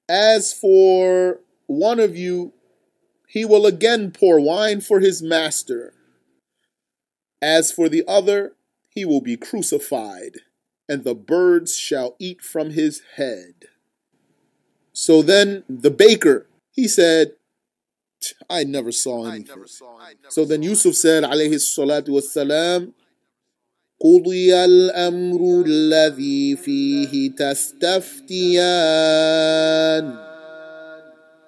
[0.07, 2.53] as for one of you,
[3.27, 5.93] he will again pour wine for his master.
[7.41, 8.53] As for the other,
[8.87, 10.37] he will be crucified,
[10.87, 13.65] and the birds shall eat from his head.
[14.93, 17.33] So then the baker, he said,
[18.49, 19.65] I never saw anything.
[20.29, 22.93] So then Yusuf said, alayhi salatu wassalam,
[24.00, 28.70] قضي الأمر الذي فيه تستفتيان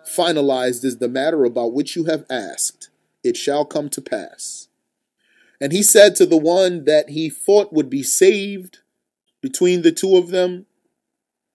[0.04, 2.90] Finalized is the matter about which you have asked.
[3.24, 4.68] It shall come to pass.
[5.58, 8.80] And he said to the one that he thought would be saved
[9.40, 10.66] between the two of them,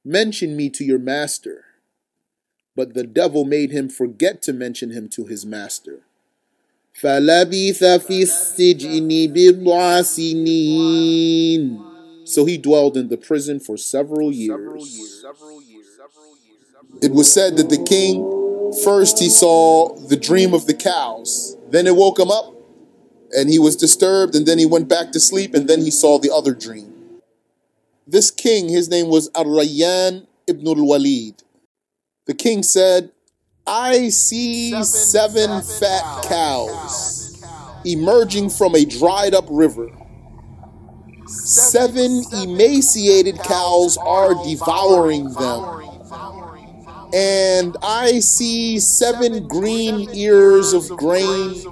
[0.03, 1.65] Mention me to your master.
[2.75, 6.03] But the devil made him forget to mention him to his master.
[7.01, 11.79] فلبث في السجن بضع سنين
[12.25, 15.15] So he dwelled in the prison for several years.
[17.01, 18.15] It was said that the king,
[18.83, 21.55] first he saw the dream of the cows.
[21.69, 22.53] Then it woke him up
[23.31, 26.19] and he was disturbed and then he went back to sleep and then he saw
[26.19, 26.93] the other dream.
[28.05, 31.43] This king, his name was Ar-Rayyan ibn al-Walid.
[32.25, 33.11] The king said,
[33.66, 37.42] I see seven, seven fat cows
[37.84, 39.88] emerging from a dried up river.
[41.26, 45.82] Seven emaciated cows are devouring them.
[47.14, 51.62] and I see seven green ears of grain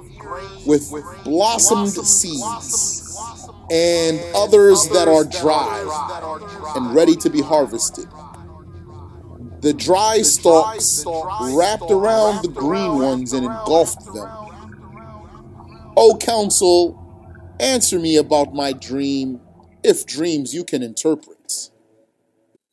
[0.65, 0.91] with
[1.23, 8.07] blossomed seeds, and others that are dry and ready to be harvested.
[9.61, 14.29] The dry stalks wrapped around the green ones and engulfed them.
[15.95, 16.97] O council,
[17.59, 19.39] answer me about my dream,
[19.83, 21.69] if dreams you can interpret.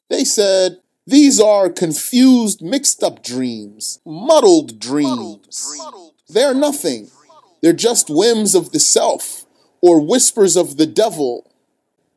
[0.09, 5.79] They said, These are confused, mixed up dreams, muddled dreams.
[6.29, 7.11] They're nothing.
[7.63, 9.45] They're just whims of the self
[9.83, 11.53] or whispers of the devil.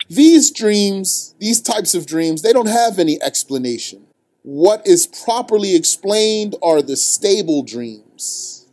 [0.10, 4.08] These dreams, these types of dreams, they don't have any explanation.
[4.44, 8.68] What is properly explained are the stable dreams.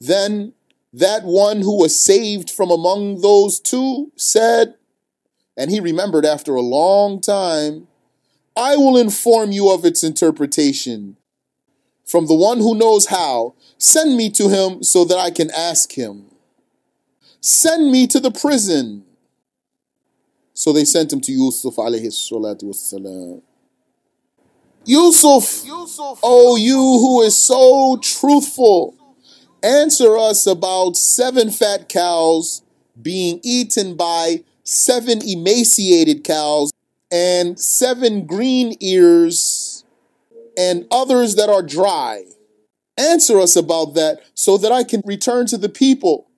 [0.00, 0.52] Then
[0.92, 4.74] that one who was saved from among those two said,
[5.56, 7.88] and he remembered after a long time,
[8.56, 11.16] I will inform you of its interpretation.
[12.06, 15.92] From the one who knows how, send me to him so that I can ask
[15.92, 16.26] him.
[17.40, 19.04] Send me to the prison.
[20.54, 23.42] So they sent him to Yusuf alayhi salatu wassalam.
[24.88, 25.64] Yusuf,
[26.22, 28.96] oh you who is so truthful,
[29.62, 32.62] answer us about seven fat cows
[33.02, 36.72] being eaten by seven emaciated cows
[37.12, 39.84] and seven green ears
[40.56, 42.24] and others that are dry.
[42.96, 46.30] Answer us about that so that I can return to the people,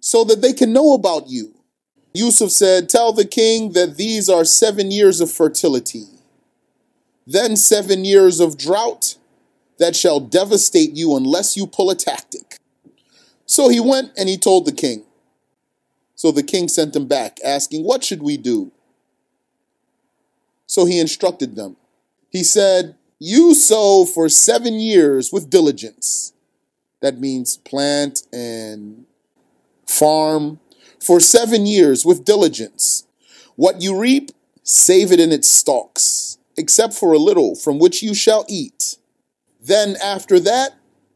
[0.00, 1.54] so that they can know about you.
[2.14, 6.06] Yusuf said, Tell the king that these are seven years of fertility
[7.30, 9.16] then seven years of drought
[9.78, 12.58] that shall devastate you unless you pull a tactic.
[13.44, 15.04] So he went and he told the king.
[16.14, 18.72] So the king sent him back, asking, What should we do?
[20.66, 21.76] So he instructed them.
[22.30, 26.32] He said, You sow for seven years with diligence.
[27.02, 29.04] That means plant and
[29.86, 30.60] farm
[30.98, 33.06] for seven years with diligence.
[33.54, 34.30] What you reap,
[34.62, 36.27] save it in its stalks
[36.58, 38.98] except for a little, from which you shall eat.
[39.60, 40.72] Then after that,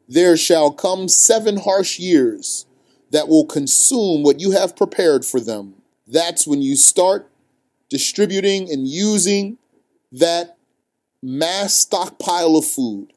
[0.09, 2.64] there shall come seven harsh years
[3.11, 5.74] that will consume what you have prepared for them.
[6.07, 7.28] That's when you start
[7.90, 9.59] distributing and using
[10.12, 10.57] that
[11.22, 13.12] mass stockpile of food,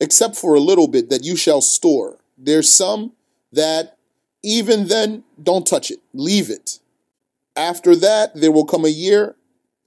[0.00, 2.18] except for a little bit that you shall store.
[2.36, 3.12] There's some
[3.52, 3.96] that
[4.42, 6.80] even then don't touch it, leave it.
[7.56, 9.34] After that, there will come a year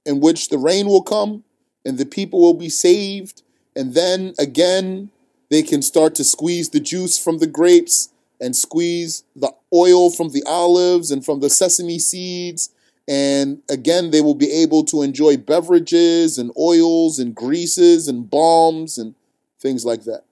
[0.04, 1.44] in which the rain will come
[1.84, 3.42] and the people will be saved.
[3.74, 5.10] And then again,
[5.50, 10.30] they can start to squeeze the juice from the grapes and squeeze the oil from
[10.30, 12.70] the olives and from the sesame seeds.
[13.08, 18.98] And again, they will be able to enjoy beverages and oils and greases and balms
[18.98, 19.14] and
[19.60, 20.24] things like that.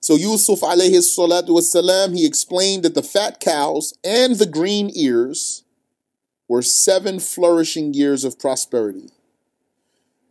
[0.00, 5.63] So Yusuf alayhi salatu wasalam, he explained that the fat cows and the green ears
[6.48, 9.10] were seven flourishing years of prosperity.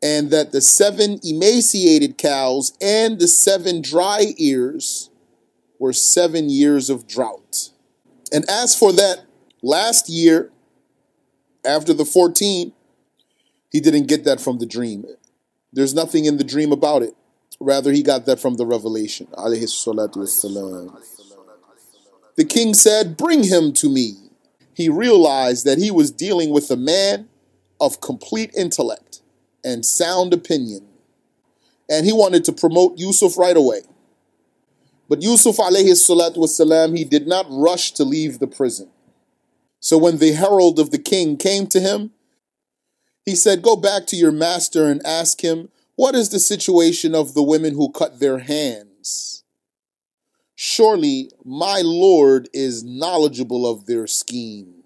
[0.01, 5.09] And that the seven emaciated cows and the seven dry ears
[5.79, 7.69] were seven years of drought.
[8.33, 9.25] And as for that
[9.61, 10.51] last year,
[11.65, 12.73] after the 14,
[13.71, 15.05] he didn't get that from the dream.
[15.71, 17.15] There's nothing in the dream about it.
[17.59, 19.27] Rather, he got that from the revelation.
[22.35, 24.15] The king said, Bring him to me.
[24.73, 27.29] He realized that he was dealing with a man
[27.79, 29.21] of complete intellect
[29.63, 30.87] and sound opinion.
[31.89, 33.81] And he wanted to promote Yusuf right away.
[35.09, 38.89] But Yusuf alayhi salatu wasalam, he did not rush to leave the prison.
[39.79, 42.11] So when the herald of the king came to him,
[43.25, 47.33] he said, Go back to your master and ask him, What is the situation of
[47.33, 49.42] the women who cut their hands?
[50.55, 54.83] Surely my Lord is knowledgeable of their scheme.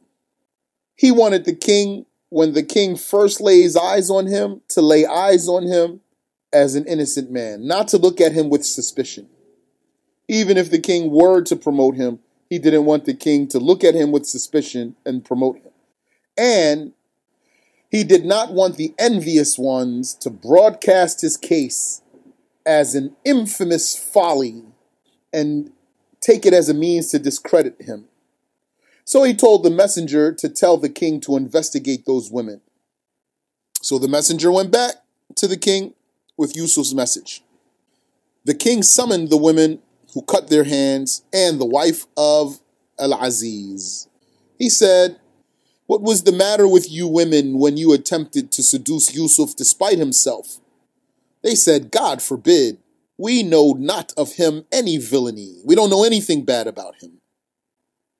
[0.95, 5.47] He wanted the king, when the king first lays eyes on him, to lay eyes
[5.47, 6.01] on him
[6.53, 9.27] as an innocent man, not to look at him with suspicion.
[10.27, 13.83] Even if the king were to promote him, he didn't want the king to look
[13.83, 15.71] at him with suspicion and promote him.
[16.37, 16.93] And
[17.89, 22.01] he did not want the envious ones to broadcast his case
[22.65, 24.63] as an infamous folly
[25.33, 25.71] and
[26.19, 28.05] take it as a means to discredit him.
[29.05, 32.61] So he told the messenger to tell the king to investigate those women.
[33.81, 34.95] So the messenger went back
[35.35, 35.93] to the king
[36.35, 37.41] with Yusuf's message.
[38.43, 39.79] The king summoned the women
[40.13, 42.59] who cut their hands and the wife of
[42.99, 44.07] Al Aziz.
[44.57, 45.19] He said,
[45.85, 50.59] What was the matter with you women when you attempted to seduce Yusuf despite himself?
[51.43, 52.79] They said, God forbid.
[53.17, 55.61] We know not of him any villainy.
[55.65, 57.19] We don't know anything bad about him.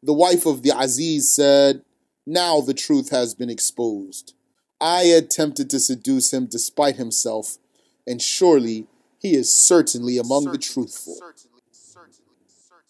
[0.01, 1.83] The wife of the Aziz said,
[2.25, 4.33] Now the truth has been exposed.
[4.79, 7.57] I attempted to seduce him despite himself,
[8.05, 8.87] and surely
[9.19, 11.17] he is certainly among the truthful.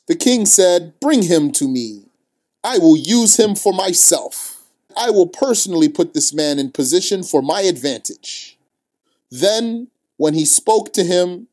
[0.08, 2.04] The king said, Bring him to me.
[2.64, 4.64] I will use him for myself.
[4.98, 8.58] I will personally put this man in position for my advantage.
[9.30, 11.48] Then, when he spoke to him,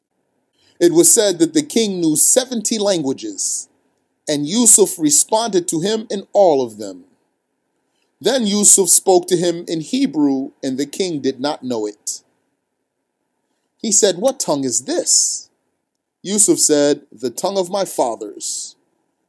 [0.81, 3.69] it was said that the king knew 70 languages,
[4.29, 7.05] and Yusuf responded to him in all of them.
[8.21, 12.23] Then Yusuf spoke to him in Hebrew, and the king did not know it.
[13.79, 15.51] He said, What tongue is this?
[16.23, 18.77] Yusuf said, The tongue of my fathers.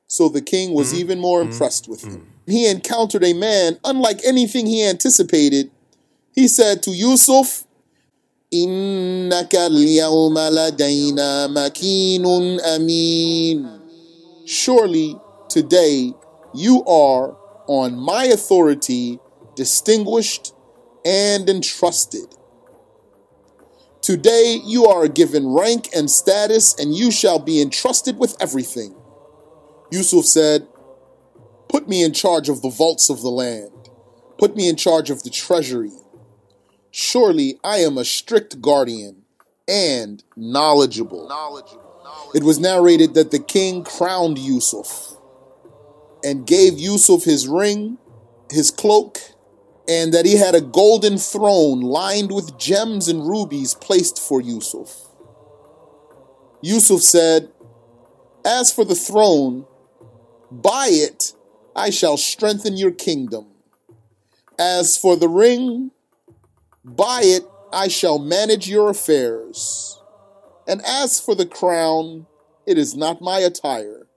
[0.07, 0.99] So the king was Mm-hmm.
[1.01, 2.27] even more impressed with him.
[2.47, 5.71] He encountered a man unlike anything he anticipated.
[6.31, 7.64] He said to Yusuf,
[8.54, 12.26] إنك اليوم لدينا مكين
[12.60, 13.80] أمين.
[14.44, 15.16] Surely
[15.48, 16.12] today
[16.52, 17.36] you are
[17.68, 19.20] on my authority
[19.54, 20.52] distinguished
[21.04, 22.26] and entrusted.
[24.02, 28.96] Today you are given rank and status, and you shall be entrusted with everything.
[29.92, 30.66] Yusuf said,
[31.68, 33.70] Put me in charge of the vaults of the land.
[34.38, 35.92] Put me in charge of the treasury.
[36.97, 39.23] Surely I am a strict guardian
[39.67, 41.27] and knowledgeable.
[42.33, 45.17] It was narrated that the king crowned Yusuf
[46.23, 47.97] and gave Yusuf his ring,
[48.49, 49.19] his cloak,
[49.89, 55.09] and that he had a golden throne lined with gems and rubies placed for Yusuf.
[56.61, 57.49] Yusuf said,
[58.45, 59.65] As for the throne,
[60.49, 61.33] by it
[61.75, 63.47] I shall strengthen your kingdom.
[64.57, 65.91] As for the ring,
[66.85, 69.99] by it I shall manage your affairs.
[70.67, 72.27] And as for the crown,
[72.65, 74.07] it is not my attire,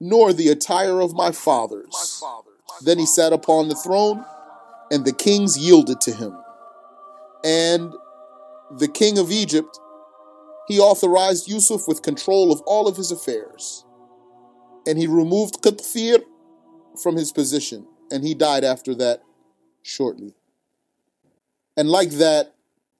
[0.00, 2.22] nor the attire of my fathers.
[2.82, 4.24] Then he sat upon the throne,
[4.90, 6.36] and the kings yielded to him.
[7.44, 7.92] And
[8.70, 9.78] the king of Egypt,
[10.68, 13.84] he authorized Yusuf with control of all of his affairs.
[14.86, 16.22] And he removed Qatfir
[17.02, 19.22] from his position, and he died after that
[19.82, 20.34] shortly.
[21.76, 22.54] And like that,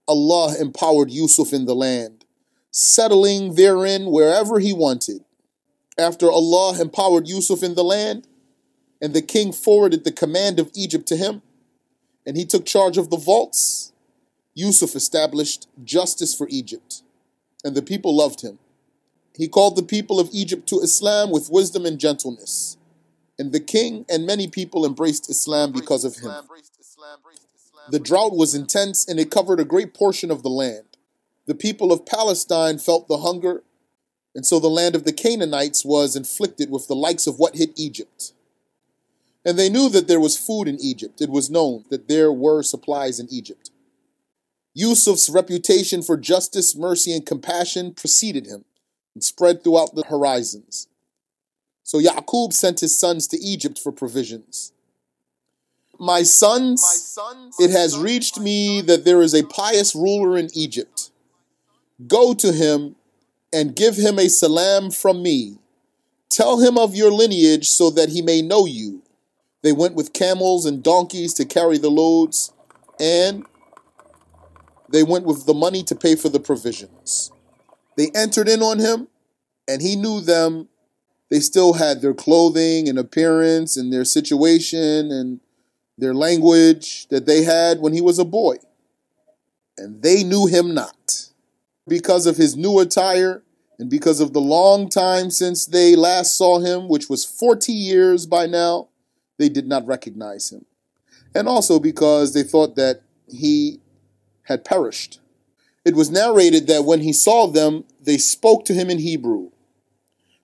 [0.06, 2.24] Allah empowered Yusuf in the land,
[2.70, 5.24] settling therein wherever he wanted.
[5.98, 8.28] After Allah empowered Yusuf in the land,
[9.00, 11.42] and the king forwarded the command of Egypt to him,
[12.26, 13.92] and he took charge of the vaults,
[14.54, 17.02] Yusuf established justice for Egypt,
[17.64, 18.58] and the people loved him.
[19.36, 22.76] He called the people of Egypt to Islam with wisdom and gentleness,
[23.38, 26.30] and the king and many people embraced Islam because of him.
[27.90, 30.96] The drought was intense and it covered a great portion of the land.
[31.46, 33.62] The people of Palestine felt the hunger,
[34.34, 37.70] and so the land of the Canaanites was inflicted with the likes of what hit
[37.76, 38.32] Egypt.
[39.44, 41.20] And they knew that there was food in Egypt.
[41.20, 43.70] It was known that there were supplies in Egypt.
[44.74, 48.64] Yusuf's reputation for justice, mercy, and compassion preceded him
[49.14, 50.88] and spread throughout the horizons.
[51.84, 54.72] So Yaqub sent his sons to Egypt for provisions.
[55.98, 57.18] My sons,
[57.58, 61.10] it has reached me that there is a pious ruler in Egypt.
[62.06, 62.96] Go to him
[63.52, 65.58] and give him a salam from me.
[66.28, 69.02] Tell him of your lineage so that he may know you.
[69.62, 72.52] They went with camels and donkeys to carry the loads,
[73.00, 73.44] and
[74.90, 77.32] they went with the money to pay for the provisions.
[77.96, 79.08] They entered in on him,
[79.66, 80.68] and he knew them.
[81.30, 85.40] They still had their clothing and appearance and their situation and
[85.98, 88.56] their language that they had when he was a boy.
[89.78, 91.30] And they knew him not.
[91.88, 93.42] Because of his new attire
[93.78, 98.26] and because of the long time since they last saw him, which was 40 years
[98.26, 98.88] by now,
[99.38, 100.64] they did not recognize him.
[101.34, 103.80] And also because they thought that he
[104.44, 105.20] had perished.
[105.84, 109.50] It was narrated that when he saw them, they spoke to him in Hebrew.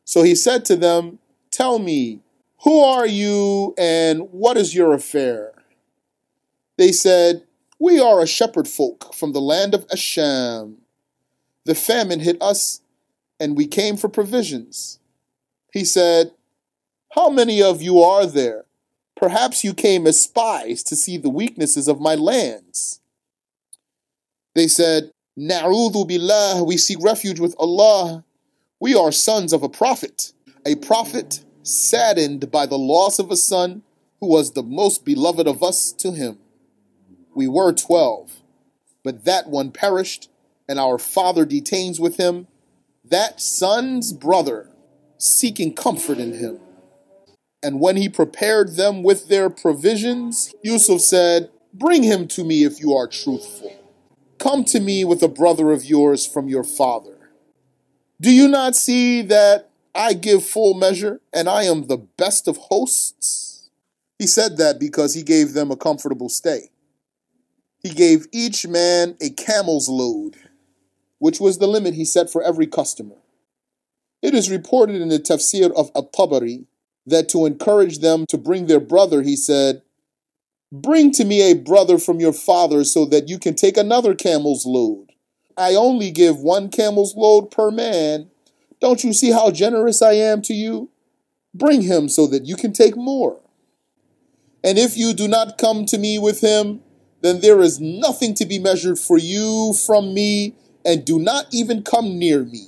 [0.04, 1.18] So he said to them,
[1.50, 2.20] Tell me,
[2.62, 5.52] who are you and what is your affair?
[6.78, 7.44] They said,
[7.80, 10.76] We are a shepherd folk from the land of Asham.
[11.64, 12.80] The famine hit us,
[13.40, 15.00] and we came for provisions.
[15.72, 16.32] He said,
[17.14, 18.64] How many of you are there?
[19.16, 23.00] Perhaps you came as spies to see the weaknesses of my lands.
[24.54, 28.24] They said, Na'udhu billah, we seek refuge with Allah.
[28.78, 30.32] We are sons of a prophet,
[30.66, 33.82] a prophet saddened by the loss of a son
[34.20, 36.38] who was the most beloved of us to him.
[37.34, 38.42] We were twelve,
[39.02, 40.28] but that one perished,
[40.68, 42.46] and our father detains with him
[43.04, 44.68] that son's brother,
[45.18, 46.58] seeking comfort in him.
[47.62, 52.80] And when he prepared them with their provisions, Yusuf said, Bring him to me if
[52.80, 53.72] you are truthful.
[54.38, 57.30] Come to me with a brother of yours from your father.
[58.20, 62.56] Do you not see that I give full measure and I am the best of
[62.56, 63.70] hosts?
[64.18, 66.70] He said that because he gave them a comfortable stay.
[67.82, 70.36] He gave each man a camel's load,
[71.18, 73.16] which was the limit he set for every customer.
[74.22, 76.66] It is reported in the tafsir of At-Tabari
[77.06, 79.82] that to encourage them to bring their brother, he said,
[80.70, 84.64] Bring to me a brother from your father so that you can take another camel's
[84.64, 85.12] load.
[85.56, 88.30] I only give one camel's load per man.
[88.82, 90.90] Don't you see how generous I am to you?
[91.54, 93.40] Bring him so that you can take more.
[94.64, 96.80] And if you do not come to me with him,
[97.20, 101.84] then there is nothing to be measured for you from me, and do not even
[101.84, 102.66] come near me.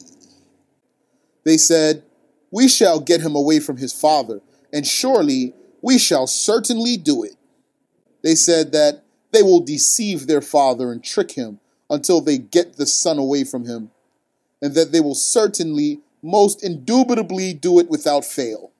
[1.45, 2.05] They said,
[2.53, 4.41] We shall get him away from his father,
[4.73, 5.53] and surely
[5.83, 7.35] we shall certainly do it.
[8.23, 9.03] They said that
[9.33, 11.59] they will deceive their father and trick him
[11.91, 13.91] until they get the son away from him,
[14.63, 18.73] and that they will certainly, most indubitably, do it without fail.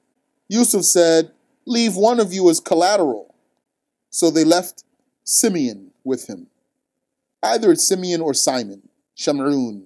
[0.49, 1.31] Yusuf said,
[1.67, 3.35] Leave one of you as collateral.
[4.11, 4.85] So they left
[5.25, 6.47] Simeon with him.
[7.43, 9.83] Either it's Simeon or Simon, Shamrun.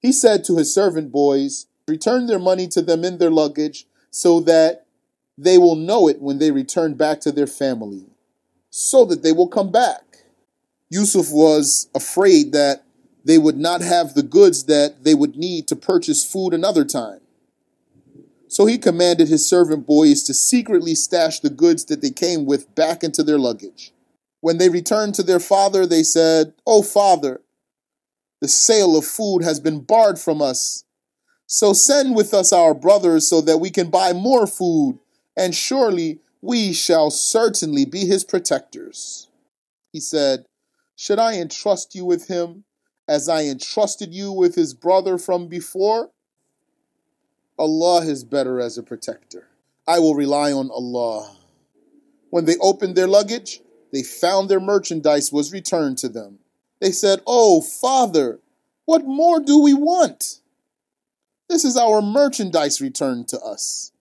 [0.00, 4.40] He said to his servant boys, Return their money to them in their luggage, so
[4.40, 4.86] that
[5.36, 8.06] they will know it when they return back to their family,
[8.70, 10.02] so that they will come back.
[10.90, 12.84] Yusuf was afraid that
[13.28, 17.20] they would not have the goods that they would need to purchase food another time.
[18.48, 22.74] So he commanded his servant boys to secretly stash the goods that they came with
[22.74, 23.92] back into their luggage.
[24.40, 27.42] When they returned to their father, they said, Oh, father,
[28.40, 30.84] the sale of food has been barred from us.
[31.46, 35.00] So send with us our brothers so that we can buy more food,
[35.36, 39.28] and surely we shall certainly be his protectors.
[39.92, 40.46] He said,
[40.96, 42.64] Should I entrust you with him
[43.08, 46.10] as I entrusted you with his brother from before?
[47.58, 49.48] Allah is better as a protector.
[49.86, 51.34] I will rely on Allah.
[52.30, 53.60] When they opened their luggage,
[53.92, 56.40] they found their merchandise was returned to them.
[56.80, 58.38] They said, Oh, Father,
[58.84, 60.40] what more do we want?
[61.48, 63.92] This is our merchandise returned to us.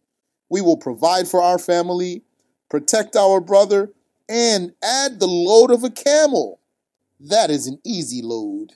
[0.50, 2.24] We will provide for our family,
[2.70, 3.92] protect our brother,
[4.30, 6.60] and add the load of a camel.
[7.20, 8.74] That is an easy load.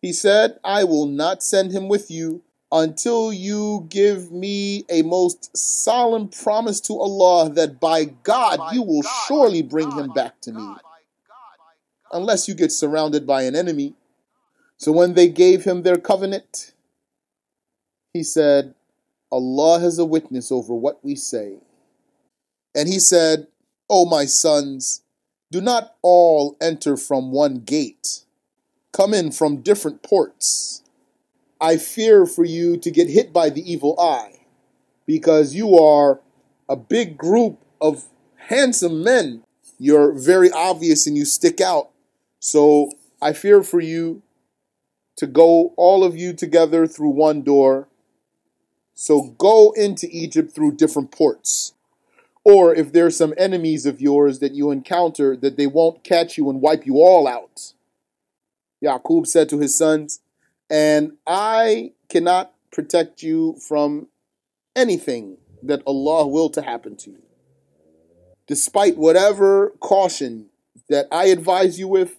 [0.00, 5.56] He said, I will not send him with you until you give me a most
[5.56, 10.74] solemn promise to Allah that by God you will surely bring him back to me,
[12.12, 13.94] unless you get surrounded by an enemy.
[14.76, 16.72] So when they gave him their covenant,
[18.12, 18.74] he said,
[19.32, 21.56] Allah has a witness over what we say.
[22.74, 23.48] And he said,
[23.90, 25.02] O my sons,
[25.50, 28.24] do not all enter from one gate.
[28.92, 30.82] Come in from different ports.
[31.60, 34.40] I fear for you to get hit by the evil eye,
[35.06, 36.20] because you are
[36.68, 38.04] a big group of
[38.36, 39.44] handsome men.
[39.78, 41.90] You're very obvious and you stick out.
[42.40, 44.22] So I fear for you
[45.16, 47.88] to go, all of you together, through one door.
[48.94, 51.74] So go into Egypt through different ports.
[52.44, 56.48] Or if there's some enemies of yours that you encounter, that they won't catch you
[56.48, 57.74] and wipe you all out.
[58.82, 60.20] Yaqub said to his sons,
[60.70, 64.08] and I cannot protect you from
[64.76, 67.22] anything that Allah will to happen to you.
[68.46, 70.46] Despite whatever caution
[70.88, 72.16] that I advise you with,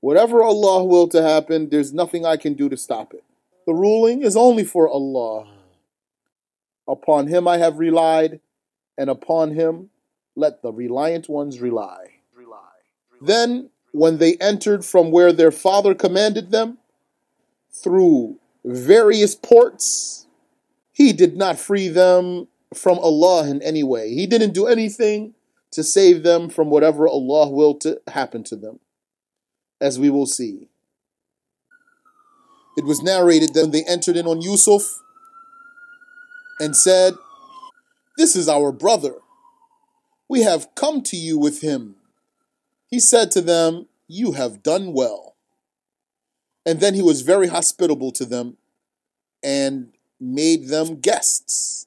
[0.00, 3.24] whatever Allah will to happen, there's nothing I can do to stop it.
[3.66, 5.46] The ruling is only for Allah.
[6.88, 8.40] Upon Him I have relied,
[8.98, 9.90] and upon Him
[10.34, 12.20] let the reliant ones rely.
[13.22, 16.78] Then, when they entered from where their father commanded them,
[17.72, 20.26] through various ports,
[20.92, 24.14] he did not free them from Allah in any way.
[24.14, 25.34] He didn't do anything
[25.72, 28.80] to save them from whatever Allah will to happen to them,
[29.80, 30.68] as we will see.
[32.76, 35.00] It was narrated that when they entered in on Yusuf
[36.58, 37.14] and said,
[38.16, 39.14] This is our brother.
[40.28, 41.96] We have come to you with him.
[42.90, 45.36] He said to them, You have done well.
[46.66, 48.56] And then he was very hospitable to them
[49.42, 51.86] and made them guests.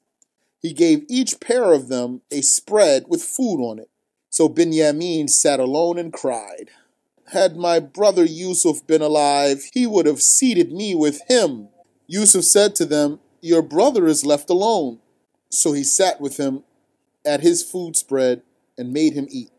[0.60, 3.90] He gave each pair of them a spread with food on it.
[4.30, 6.70] So Binyamin sat alone and cried.
[7.32, 11.68] had my brother Yusuf been alive, he would have seated me with him.
[12.06, 14.98] Yusuf said to them, Your brother is left alone.
[15.50, 16.64] So he sat with him
[17.24, 18.42] at his food spread
[18.76, 19.50] and made him eat.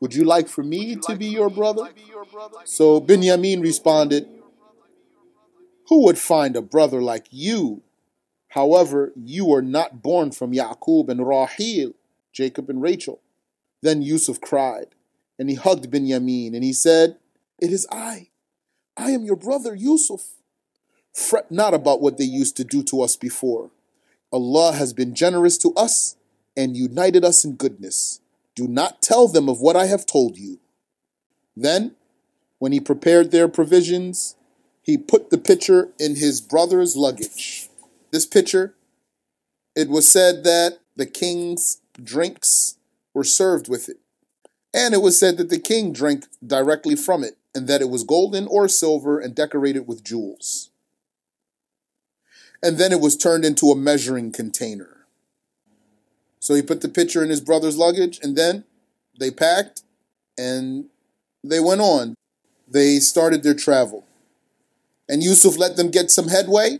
[0.00, 1.90] Would you like for me to be your brother?
[2.64, 4.28] So Binyamin responded,
[5.88, 7.82] Who would find a brother like you?
[8.48, 11.94] However, you are not born from Yaqub and Rahil,
[12.32, 13.20] Jacob and Rachel.
[13.82, 14.88] Then Yusuf cried,
[15.38, 17.16] and he hugged Binyamin, and he said,
[17.60, 18.28] It is I.
[18.96, 20.34] I am your brother Yusuf.
[21.12, 23.70] Fret not about what they used to do to us before.
[24.32, 26.16] Allah has been generous to us
[26.56, 28.20] and united us in goodness.
[28.58, 30.58] Do not tell them of what I have told you.
[31.56, 31.94] Then,
[32.58, 34.34] when he prepared their provisions,
[34.82, 37.68] he put the pitcher in his brother's luggage.
[38.10, 38.74] This pitcher,
[39.76, 42.78] it was said that the king's drinks
[43.14, 43.98] were served with it.
[44.74, 48.02] And it was said that the king drank directly from it, and that it was
[48.02, 50.70] golden or silver and decorated with jewels.
[52.60, 54.97] And then it was turned into a measuring container.
[56.48, 58.64] So he put the pitcher in his brother's luggage, and then
[59.20, 59.82] they packed
[60.38, 60.86] and
[61.44, 62.14] they went on.
[62.66, 64.06] They started their travel.
[65.10, 66.78] And Yusuf let them get some headway.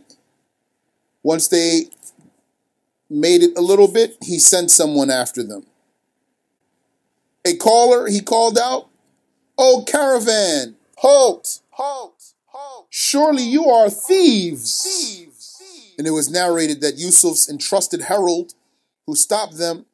[1.21, 1.91] Once they
[3.11, 5.67] made it a little bit, he sent someone after them.
[7.45, 8.89] A caller, he called out,
[9.55, 12.87] Oh, caravan, halt, halt, halt.
[12.89, 14.81] Surely you are thieves.
[14.81, 15.93] thieves.
[15.99, 18.55] And it was narrated that Yusuf's entrusted herald
[19.09, 19.87] who stopped them,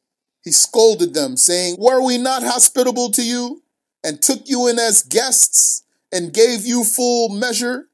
[0.44, 3.62] he scolded them, saying, Were we not hospitable to you,
[4.04, 7.88] and took you in as guests, and gave you full measure,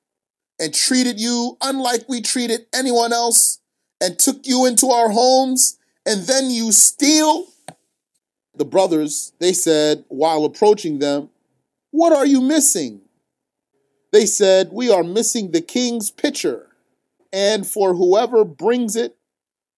[0.59, 3.61] and treated you unlike we treated anyone else,
[4.01, 7.47] and took you into our homes, and then you steal?
[8.57, 11.31] The brothers, they said, while approaching them,
[11.93, 13.01] What are you missing?
[14.11, 16.67] They said, We are missing the king's pitcher,
[17.33, 19.17] and for whoever brings it,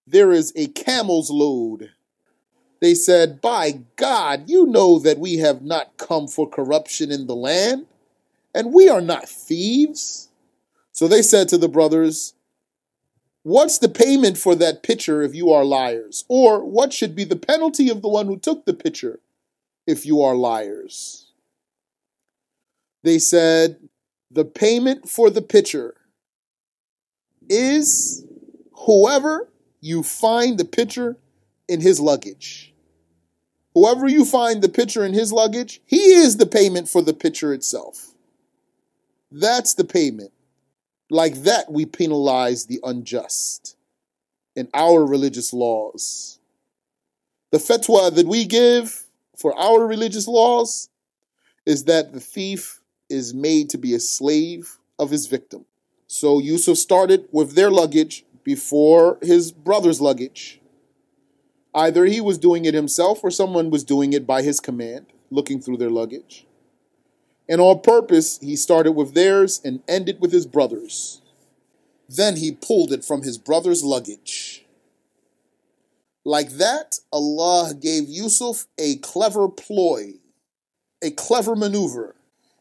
[0.06, 1.90] there is a camel's load.
[2.80, 7.36] They said, By God, you know that we have not come for corruption in the
[7.36, 7.86] land,
[8.54, 10.28] and we are not thieves.
[10.92, 12.34] So they said to the brothers,
[13.42, 16.24] What's the payment for that pitcher if you are liars?
[16.28, 19.20] Or what should be the penalty of the one who took the pitcher
[19.86, 21.32] if you are liars?
[23.02, 23.76] They said,
[24.30, 25.94] The payment for the pitcher
[27.48, 28.26] is
[28.72, 29.50] whoever
[29.84, 31.18] you find the pitcher
[31.68, 32.72] in his luggage.
[33.74, 37.52] Whoever you find the pitcher in his luggage, he is the payment for the pitcher
[37.52, 38.14] itself.
[39.30, 40.32] That's the payment.
[41.10, 43.76] Like that, we penalize the unjust
[44.56, 46.38] in our religious laws.
[47.52, 49.04] The fatwa that we give
[49.36, 50.88] for our religious laws
[51.66, 52.80] is that the thief
[53.10, 55.66] is made to be a slave of his victim.
[56.06, 60.60] So Yusuf started with their luggage before his brother's luggage.
[61.74, 65.60] Either he was doing it himself or someone was doing it by his command, looking
[65.60, 66.46] through their luggage.
[67.48, 71.20] And on purpose, he started with theirs and ended with his brother's.
[72.08, 74.64] Then he pulled it from his brother's luggage.
[76.24, 80.14] Like that, Allah gave Yusuf a clever ploy,
[81.02, 82.14] a clever maneuver.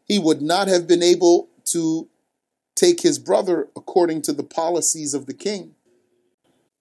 [0.05, 2.09] He would not have been able to
[2.74, 5.74] take his brother according to the policies of the king.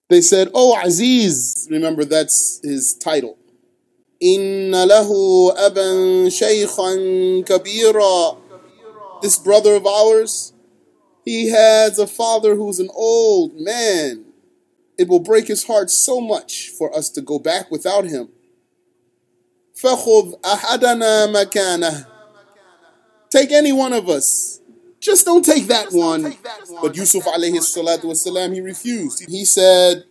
[0.09, 3.37] They said, Oh, Aziz, remember that's his title.
[4.19, 8.37] Inna lahu aban shaykhan kabira.
[9.21, 10.53] This brother of ours,
[11.25, 14.25] he has a father who's an old man.
[14.97, 18.29] It will break his heart so much for us to go back without him.
[19.75, 22.07] فَخُذْ أَحَدَنَا مَكَانَهُ
[23.29, 24.60] Take any one of us.
[25.01, 26.35] Just don't take that one.
[26.81, 29.29] But Yusuf alayhi salatu wasalam, he refused.
[29.29, 30.05] He said,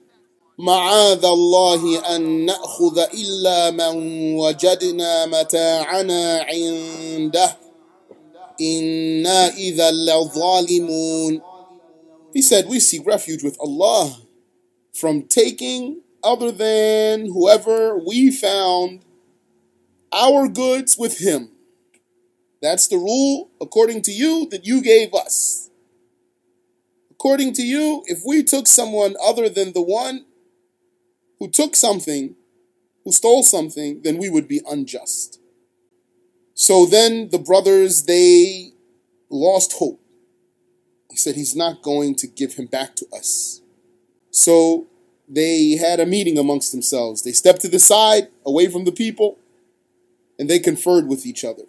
[0.58, 3.94] معاذ الله أن نأخذ إلا من
[4.36, 7.56] وجدنا متاعنا عنده
[8.60, 11.42] إنا إذا لظالمون
[12.32, 14.16] He said, we seek refuge with Allah
[14.94, 19.00] from taking other than whoever we found
[20.12, 21.49] our goods with him.
[22.61, 25.69] That's the rule, according to you, that you gave us.
[27.09, 30.25] According to you, if we took someone other than the one
[31.39, 32.35] who took something,
[33.03, 35.39] who stole something, then we would be unjust.
[36.53, 38.73] So then the brothers, they
[39.29, 39.99] lost hope.
[41.09, 43.61] He said, He's not going to give him back to us.
[44.29, 44.85] So
[45.27, 47.23] they had a meeting amongst themselves.
[47.23, 49.39] They stepped to the side, away from the people,
[50.37, 51.63] and they conferred with each other.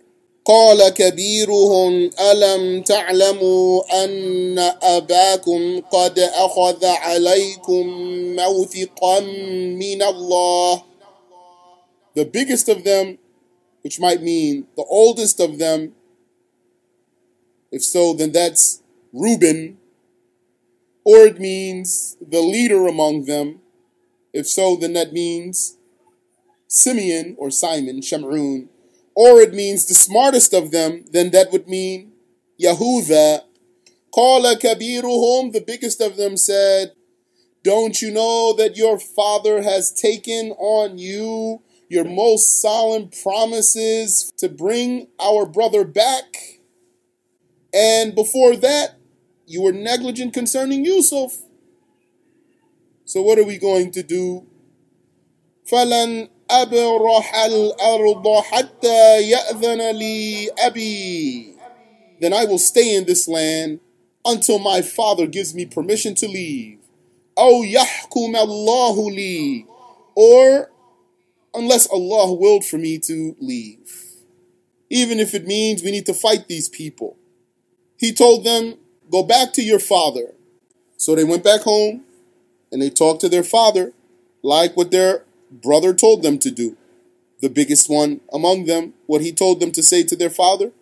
[0.47, 7.87] قال كبيرهم ألم تعلموا أن أباكم قد أخذ عليكم
[8.35, 9.19] موثقا
[9.75, 10.83] من الله
[12.15, 13.19] The biggest of them,
[13.83, 15.93] which might mean the oldest of them,
[17.71, 18.81] if so, then that's
[19.13, 19.77] Reuben,
[21.03, 23.59] or it means the leader among them.
[24.33, 25.77] If so, then that means
[26.67, 28.69] Simeon or Simon, Shamrun
[29.15, 32.11] or it means the smartest of them, then that would mean
[32.61, 33.41] Yahuda.
[34.13, 36.93] Qala kabiruhum, the biggest of them said,
[37.63, 44.49] Don't you know that your father has taken on you your most solemn promises to
[44.49, 46.59] bring our brother back?
[47.73, 48.97] And before that,
[49.47, 51.37] you were negligent concerning Yusuf.
[53.05, 54.45] So what are we going to do?
[55.65, 61.53] فَلَنْ أبرح الأرض حتى يأذن لي أبي.
[62.19, 63.79] Then I will stay in this land
[64.25, 66.79] until my father gives me permission to leave.
[67.37, 69.65] أو يحكم الله لي.
[70.15, 70.71] Or
[71.53, 74.03] unless Allah willed for me to leave.
[74.89, 77.17] Even if it means we need to fight these people.
[77.97, 78.75] He told them,
[79.09, 80.33] Go back to your father.
[80.97, 82.03] So they went back home
[82.71, 83.93] and they talked to their father
[84.43, 86.76] like what their brother told them to do.
[87.40, 90.72] The biggest one among them, what he told them to say to their father.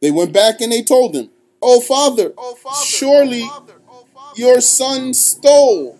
[0.00, 1.30] They went back and they told him,
[1.60, 4.30] Oh, father, Oh, Father, oh, surely oh, Father, oh, Father.
[4.30, 5.98] Oh, your son oh, stole.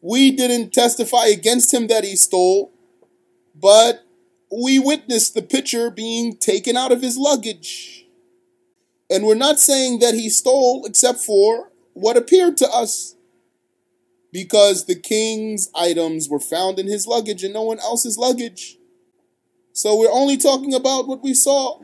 [0.00, 2.70] We didn't testify against him that he stole,
[3.54, 4.04] but
[4.52, 8.06] we witnessed the picture being taken out of his luggage.
[9.10, 13.16] And we're not saying that he stole except for what appeared to us
[14.33, 18.77] Because the king's items were found in his luggage and no one else's luggage.
[19.73, 21.81] So we're only talking about what we saw.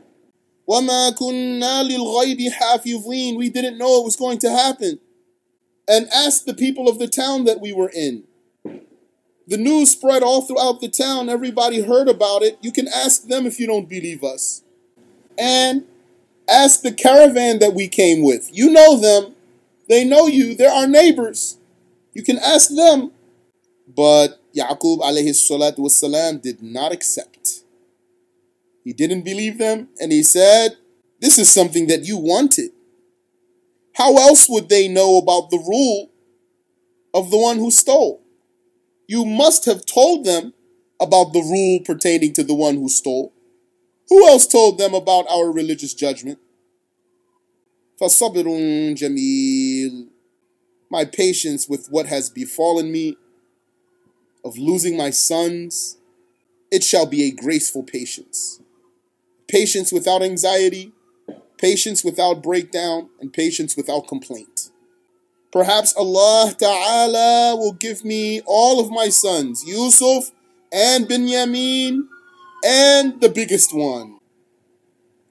[0.68, 4.98] وَمَا كُنَّا لِلْغَيْبِ حَافِظِينَ We didn't know it was going to happen.
[5.88, 8.24] And ask the people of the town that we were in.
[9.46, 11.28] The news spread all throughout the town.
[11.28, 12.58] Everybody heard about it.
[12.60, 14.62] You can ask them if you don't believe us.
[15.38, 15.84] And
[16.48, 18.50] ask the caravan that we came with.
[18.52, 19.34] You know them.
[19.88, 20.56] They know you.
[20.56, 21.58] They're our neighbors.
[22.12, 23.12] You can ask them.
[23.88, 27.62] But Yaqub alayhi salatu wasalam did not accept.
[28.84, 30.76] He didn't believe them and he said,
[31.20, 32.70] This is something that you wanted.
[33.94, 36.10] How else would they know about the rule
[37.14, 38.22] of the one who stole?
[39.08, 40.52] You must have told them
[41.00, 43.32] about the rule pertaining to the one who stole.
[44.08, 46.38] Who else told them about our religious judgment?
[48.00, 48.44] فَصَبْرٌ
[48.94, 50.06] جَمِيلٌ
[50.91, 53.15] my patience with what has befallen me,
[54.43, 55.97] of losing my sons,
[56.69, 58.59] it shall be a graceful patience.
[59.47, 60.91] Patience without anxiety,
[61.57, 64.69] patience without breakdown, and patience without complaint.
[65.51, 70.31] Perhaps Allah Ta'ala will give me all of my sons, Yusuf
[70.73, 72.01] and Binyamin,
[72.65, 74.19] and the biggest one.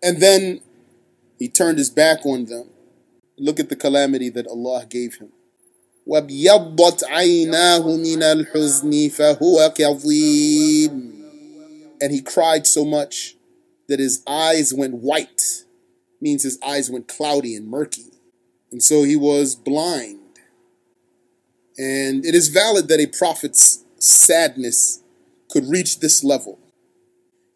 [0.03, 0.61] And then
[1.39, 2.71] he turned his back on them.
[3.39, 5.33] Look at the calamity that Allah gave him.
[6.08, 10.92] وَابْيَضَّتْ عَيْنَاهُ مِنَ الْحُزْنِ فَهُوَ كَظِيمٌ
[12.00, 13.36] And he cried so much
[13.88, 15.64] that his eyes went white,
[16.22, 18.12] means his eyes went cloudy and murky.
[18.72, 20.20] And so he was blind.
[21.78, 25.02] And it is valid that a prophet's sadness
[25.50, 26.60] could reach this level.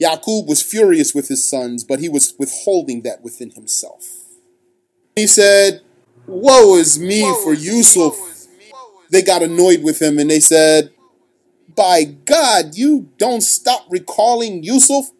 [0.02, 4.08] Yaqub was furious with his sons, but he was withholding that within himself.
[5.16, 5.82] He said,
[6.26, 8.16] Woe is me Woe for is me, Yusuf.
[9.15, 10.91] they got annoyed with him and they said,
[11.77, 15.12] By God, you don't stop recalling Yusuf.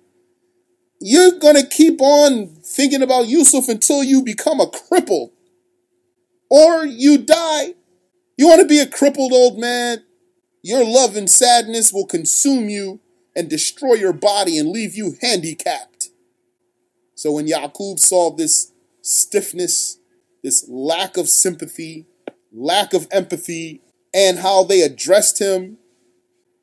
[1.01, 5.31] You're going to keep on thinking about Yusuf until you become a cripple
[6.51, 7.75] or you die.
[8.37, 10.03] You want to be a crippled old man?
[10.61, 12.99] Your love and sadness will consume you
[13.37, 16.09] and destroy your body and leave you handicapped.
[17.15, 18.73] So when Yaqub saw this
[19.03, 20.01] stiffness,
[20.43, 22.09] this lack of sympathy,
[22.53, 23.83] lack of empathy,
[24.15, 25.79] and how they addressed him,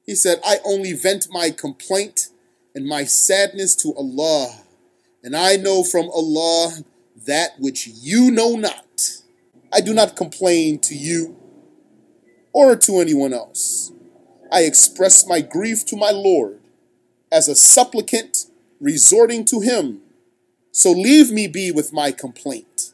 [0.05, 2.29] he said, I only vent my complaint
[2.73, 4.63] and my sadness to Allah,
[5.23, 6.71] and I know from Allah
[7.27, 9.01] that which you know not.
[9.71, 11.37] I do not complain to you
[12.53, 13.91] or to anyone else.
[14.51, 16.59] I express my grief to my Lord
[17.31, 18.47] as a supplicant
[18.79, 20.01] resorting to him.
[20.71, 22.93] So leave me be with my complaint.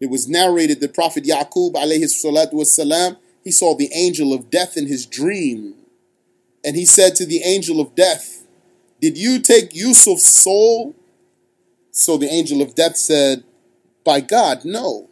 [0.00, 4.86] It was narrated that Prophet Yaqub alayhi salatu he saw the angel of death in
[4.86, 5.74] his dream.
[6.64, 8.46] And he said to the angel of death,
[9.00, 10.94] Did you take Yusuf's soul?
[11.90, 13.44] So the angel of death said,
[14.04, 15.08] By God, no.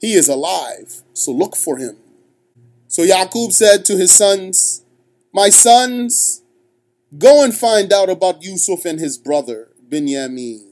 [0.00, 1.96] He is alive, so look for him.
[2.88, 4.82] So Yaqub said to his sons,
[5.32, 6.42] My sons,
[7.16, 10.69] go and find out about Yusuf and his brother, Binyamin.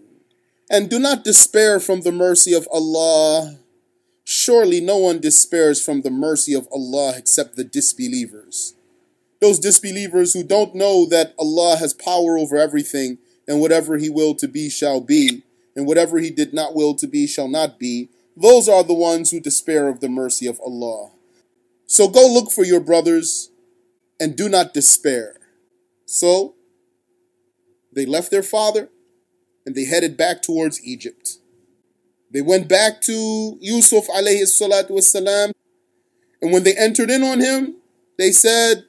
[0.71, 3.57] And do not despair from the mercy of Allah.
[4.25, 8.75] Surely no one despairs from the mercy of Allah except the disbelievers.
[9.41, 14.39] Those disbelievers who don't know that Allah has power over everything, and whatever He willed
[14.41, 15.45] to be shall be,
[15.75, 19.31] and whatever He did not will to be shall not be, those are the ones
[19.31, 21.11] who despair of the mercy of Allah.
[21.87, 23.51] So go look for your brothers
[24.21, 25.37] and do not despair.
[26.05, 26.55] So
[27.93, 28.91] they left their father
[29.69, 31.41] and they headed back towards Egypt.
[32.33, 35.53] They went back to Yusuf alayhi salatu wasalam,
[36.41, 37.77] and when they entered in on him,
[38.17, 38.87] they said,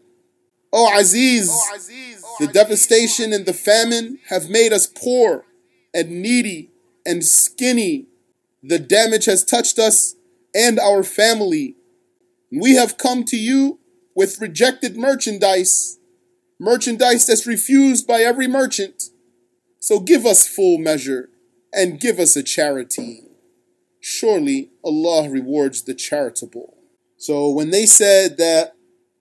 [0.72, 5.44] Oh Aziz, Oh, Aziz, the devastation and the famine have made us poor
[5.94, 6.72] and needy
[7.06, 8.06] and skinny.
[8.64, 10.16] The damage has touched us
[10.56, 11.76] and our family.
[12.54, 13.80] We have come to you
[14.16, 16.00] with rejected merchandise,
[16.58, 19.10] merchandise that's refused by every merchant.
[19.80, 21.30] So give us full measure
[21.74, 23.24] and give us a charity.
[24.02, 26.78] Surely Allah rewards the charitable.
[27.18, 28.74] So when they said that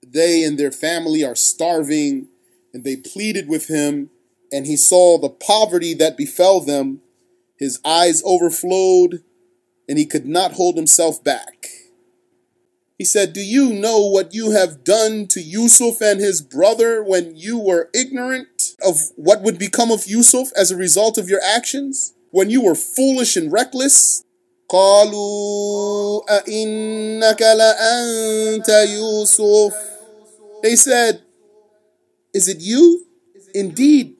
[0.05, 2.27] they and their family are starving,
[2.73, 4.09] and they pleaded with him,
[4.51, 7.01] and he saw the poverty that befell them,
[7.57, 9.23] his eyes overflowed,
[9.87, 11.58] and he could not hold himself back.
[12.98, 17.34] He said, Do you know what you have done to Yusuf and his brother when
[17.36, 22.14] you were ignorant of what would become of Yusuf as a result of your actions?
[22.30, 24.22] When you were foolish and reckless?
[24.68, 29.74] قالوا أئنك لأنت يوسف
[30.62, 31.22] They said,
[32.32, 33.06] Is it you?
[33.54, 34.16] Indeed.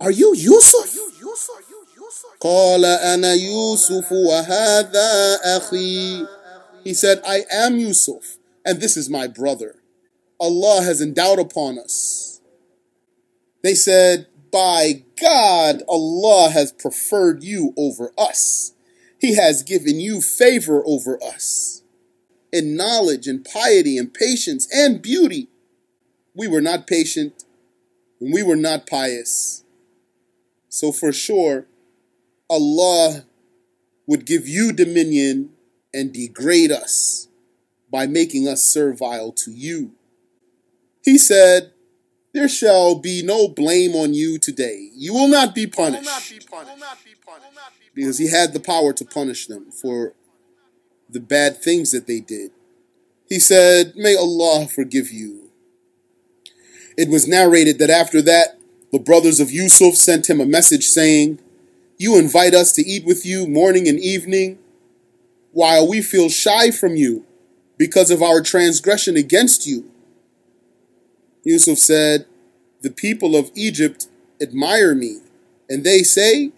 [0.00, 0.96] Are you Yusuf?
[2.40, 6.26] قال أنا يوسف وهذا أخي
[6.85, 9.77] he said, I am Yusuf, and this is my brother.
[10.39, 12.41] Allah has endowed upon us.
[13.63, 18.73] They said, By God, Allah has preferred you over us.
[19.19, 21.81] He has given you favor over us.
[22.53, 25.49] In knowledge and piety and patience and beauty,
[26.35, 27.45] we were not patient
[28.21, 29.63] and we were not pious.
[30.69, 31.65] So for sure,
[32.47, 33.25] Allah
[34.05, 35.54] would give you dominion
[35.95, 37.29] and degrade us
[37.89, 39.93] by making us servile to you.
[41.01, 41.71] He said,
[42.33, 44.89] There shall be no blame on you today.
[44.93, 46.29] You will not be will not punished.
[46.29, 46.71] be punished.
[46.71, 47.51] Will not be punished.
[47.93, 50.13] Because he had the power to punish them for
[51.09, 52.51] the bad things that they did.
[53.29, 55.49] He said, May Allah forgive you.
[56.97, 58.59] It was narrated that after that,
[58.91, 61.39] the brothers of Yusuf sent him a message saying,
[61.97, 64.59] You invite us to eat with you morning and evening,
[65.55, 67.25] while we feel shy from you
[67.77, 69.89] because of our transgression against you.
[71.45, 72.25] Yusuf said,
[72.81, 74.07] The people of Egypt
[74.41, 75.19] admire me,
[75.69, 76.51] and they say,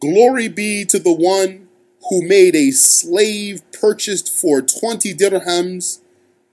[0.00, 1.68] Glory be to the one
[2.08, 6.00] who made a slave purchased for 20 dirhams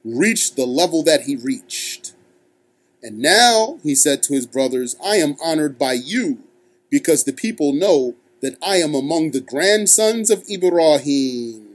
[0.03, 2.13] reach the level that he reached.
[3.01, 6.43] And now, he said to his brothers, I am honored by you
[6.89, 11.67] because the people know that I am among the grandsons of Ibrahim.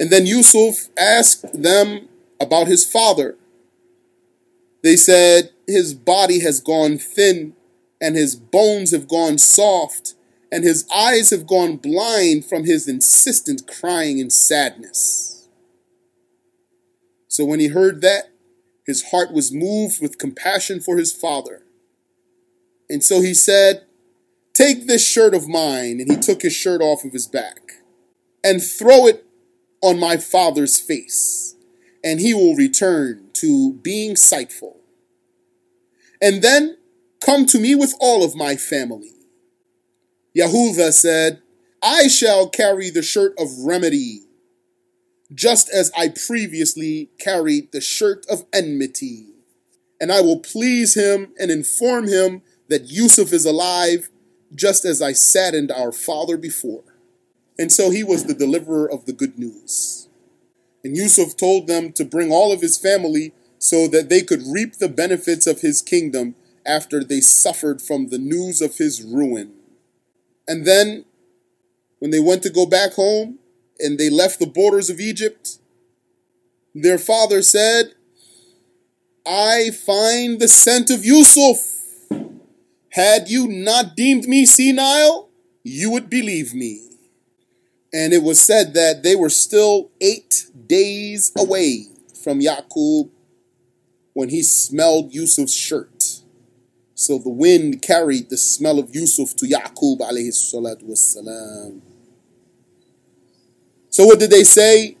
[0.00, 2.08] And then Yusuf asked them
[2.40, 3.36] about his father.
[4.82, 7.54] They said, His body has gone thin,
[8.00, 10.14] and his bones have gone soft,
[10.52, 15.48] and his eyes have gone blind from his insistent crying and sadness.
[17.28, 18.30] So when he heard that,
[18.86, 21.63] his heart was moved with compassion for his father.
[22.88, 23.84] And so he said,
[24.52, 26.00] Take this shirt of mine.
[26.00, 27.64] And he took his shirt off of his back
[28.44, 29.24] and throw it
[29.82, 31.56] on my father's face,
[32.02, 34.80] and he will return to being sightful.
[36.22, 36.78] And then
[37.20, 39.12] come to me with all of my family.
[40.36, 41.42] Yahuda said,
[41.82, 44.22] I shall carry the shirt of remedy,
[45.34, 49.26] just as I previously carried the shirt of enmity.
[50.00, 54.10] And I will please him and inform him that Yusuf is alive,
[54.54, 56.84] just as I saddened our father before.
[57.58, 60.08] And so he was the deliverer of the good news.
[60.82, 64.74] And Yusuf told them to bring all of his family so that they could reap
[64.74, 66.34] the benefits of his kingdom
[66.66, 69.52] after they suffered from the news of his ruin.
[70.46, 71.04] And then,
[71.98, 73.38] when they went to go back home
[73.78, 75.58] and they left the borders of Egypt,
[76.74, 77.94] their father said,
[79.26, 81.73] I find the scent of Yusuf.
[82.93, 85.29] Had you not deemed me senile,
[85.63, 86.89] you would believe me.
[87.93, 91.85] And it was said that they were still eight days away
[92.23, 93.09] from Yaqub
[94.13, 96.21] when he smelled Yusuf's shirt.
[96.93, 101.81] So the wind carried the smell of Yusuf to Yaqub alayhi salatu wassalam.
[103.89, 104.97] So what did they say?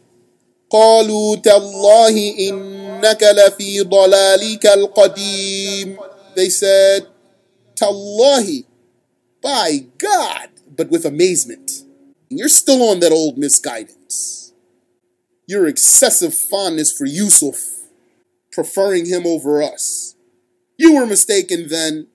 [0.71, 5.97] قالوا تالله إنك لفي ضلالك القديم
[6.35, 7.07] They said,
[7.84, 8.64] Tallahi,
[9.42, 11.82] by God, but with amazement.
[12.30, 14.54] You're still on that old misguidance.
[15.46, 17.82] Your excessive fondness for Yusuf,
[18.50, 20.16] preferring him over us.
[20.78, 22.06] You were mistaken then,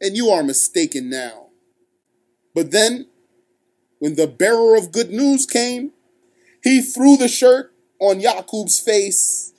[0.00, 1.48] and you are mistaken now.
[2.54, 3.06] But then,
[3.98, 5.92] when the bearer of good news came,
[6.64, 9.52] he threw the shirt on Yaqub's face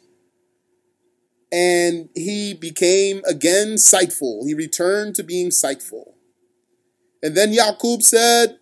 [1.52, 4.46] and he became again sightful.
[4.46, 6.16] He returned to being sightful.
[7.24, 8.60] And then Yaqub said,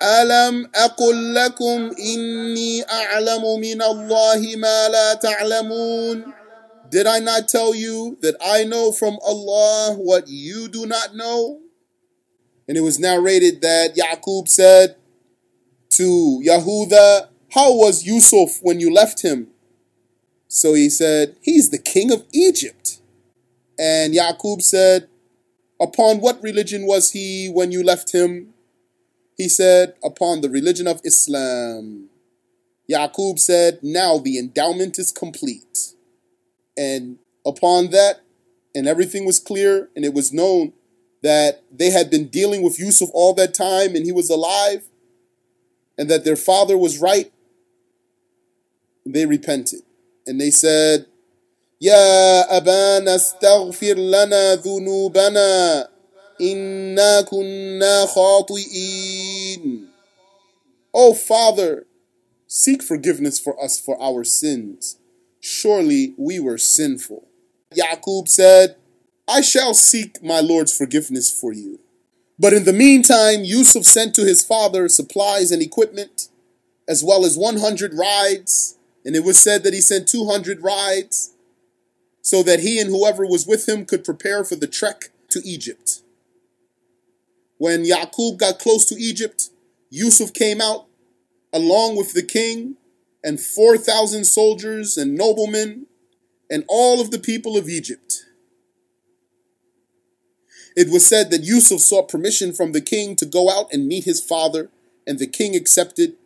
[0.00, 6.32] Alam akulakum inni a'lamu min Allahi ma la ta'lamun.
[6.90, 11.60] Did I not tell you that I know from Allah what you do not know?
[12.66, 14.96] And it was narrated that Yaqub said
[15.90, 19.48] to Yahuda, How was Yusuf when you left him?
[20.48, 23.00] So he said, He's the king of Egypt.
[23.78, 25.08] And Yaqub said,
[25.80, 28.54] Upon what religion was he when you left him?
[29.36, 32.08] He said, Upon the religion of Islam.
[32.90, 35.92] Yaqub said, Now the endowment is complete.
[36.76, 38.22] And upon that,
[38.74, 40.72] and everything was clear, and it was known
[41.22, 44.84] that they had been dealing with Yusuf all that time and he was alive,
[45.96, 47.32] and that their father was right,
[49.04, 49.80] they repented
[50.28, 51.06] and they said,
[51.80, 55.88] Ya abana astaghfir lana dhunubana
[56.38, 59.86] inna kunna khati'in.
[60.94, 61.86] O oh, Father,
[62.46, 64.98] seek forgiveness for us for our sins.
[65.40, 67.28] Surely we were sinful.
[67.74, 68.76] Yaqub said,
[69.28, 71.78] I shall seek my Lord's forgiveness for you.
[72.38, 76.28] But in the meantime, Yusuf sent to his father supplies and equipment,
[76.88, 78.77] as well as 100 rides
[79.08, 81.32] and it was said that he sent 200 rides
[82.20, 86.02] so that he and whoever was with him could prepare for the trek to Egypt.
[87.56, 89.48] When Yaqub got close to Egypt,
[89.88, 90.88] Yusuf came out
[91.54, 92.76] along with the king
[93.24, 95.86] and 4,000 soldiers and noblemen
[96.50, 98.26] and all of the people of Egypt.
[100.76, 104.04] It was said that Yusuf sought permission from the king to go out and meet
[104.04, 104.68] his father,
[105.06, 106.16] and the king accepted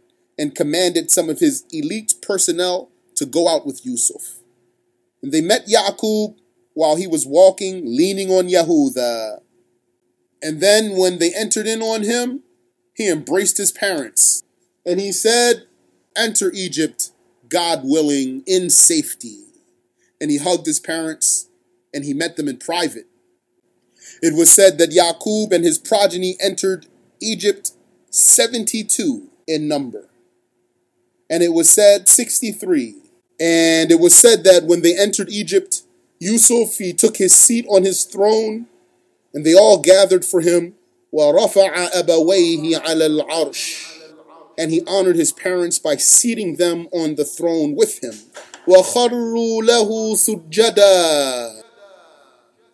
[0.43, 4.41] and commanded some of his elite personnel to go out with Yusuf.
[5.23, 6.35] And they met Yaqub
[6.75, 9.39] while he was walking, leaning on Yahuda.
[10.43, 12.43] And then when they entered in on him,
[12.93, 14.43] he embraced his parents.
[14.85, 15.69] And he said,
[16.17, 17.13] Enter Egypt,
[17.49, 19.45] God willing, in safety.
[20.21, 21.51] And he hugged his parents
[21.95, 23.07] and he met them in private.
[24.21, 26.87] It was said that Yaqub and his progeny entered
[27.21, 27.71] Egypt
[28.11, 30.09] 72 in number
[31.33, 32.95] and it was said 63.
[33.41, 35.83] And it was said that when they entered Egypt,
[36.21, 38.67] Yusuf, he took his seat on his throne,
[39.33, 40.75] and they all gathered for him.
[44.59, 48.15] And he honored his parents by seating them on the throne with him.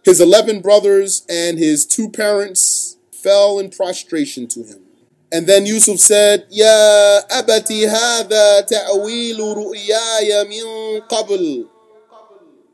[0.05, 4.88] His eleven brothers and his two parents fell in prostration to him.
[5.32, 11.68] And then Yusuf said, Ya abati hadha ta'wilu ru'yaya min qabl.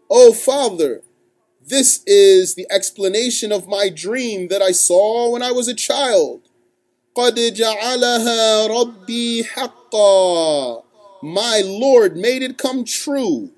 [0.09, 1.01] Oh father,
[1.65, 6.41] this is the explanation of my dream that I saw when I was a child.
[7.15, 10.83] قد جعلها ربي حقا.
[11.21, 13.51] My Lord made it come true.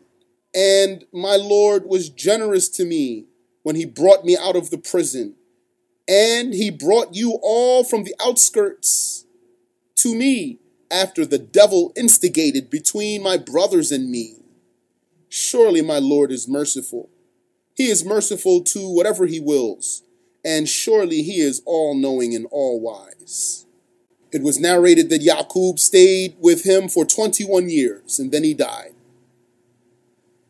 [0.53, 3.25] And my Lord was generous to me
[3.63, 5.34] when he brought me out of the prison.
[6.08, 9.24] And he brought you all from the outskirts
[9.96, 10.60] to me
[10.90, 14.36] after the devil instigated between my brothers and me.
[15.28, 17.10] Surely my Lord is merciful.
[17.74, 20.02] He is merciful to whatever he wills,
[20.44, 23.66] and surely he is all knowing and all wise.
[24.32, 28.92] It was narrated that Yaqub stayed with him for 21 years and then he died.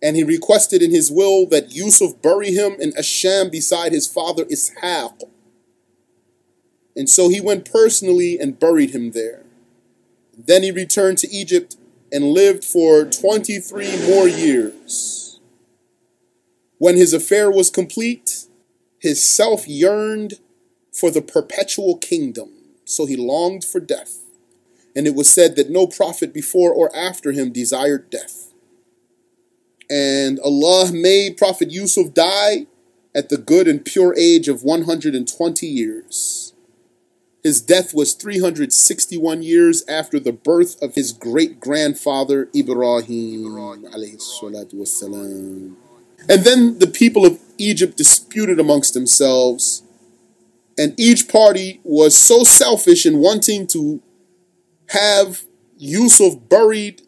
[0.02, 4.44] And he requested in his will that Yusuf bury him in Asham beside his father
[4.44, 5.22] Ishaq.
[6.96, 9.42] And so he went personally and buried him there.
[10.36, 11.76] Then he returned to Egypt
[12.10, 15.38] and lived for 23 more years.
[16.78, 18.46] When his affair was complete,
[18.98, 20.34] his self yearned
[20.92, 22.50] for the perpetual kingdom,
[22.84, 24.22] so he longed for death.
[24.94, 28.52] And it was said that no prophet before or after him desired death.
[29.90, 32.66] And Allah made Prophet Yusuf die
[33.14, 36.45] at the good and pure age of 120 years.
[37.46, 43.46] His death was 361 years after the birth of his great grandfather Ibrahim.
[46.28, 49.84] And then the people of Egypt disputed amongst themselves,
[50.76, 54.02] and each party was so selfish in wanting to
[54.88, 55.44] have
[55.78, 57.02] Yusuf buried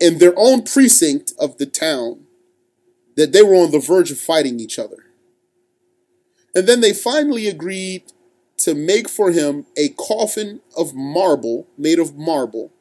[0.00, 2.24] in their own precinct of the town
[3.14, 5.06] that they were on the verge of fighting each other.
[6.56, 8.12] And then they finally agreed
[8.60, 12.72] to make for him a coffin of marble, made of marble,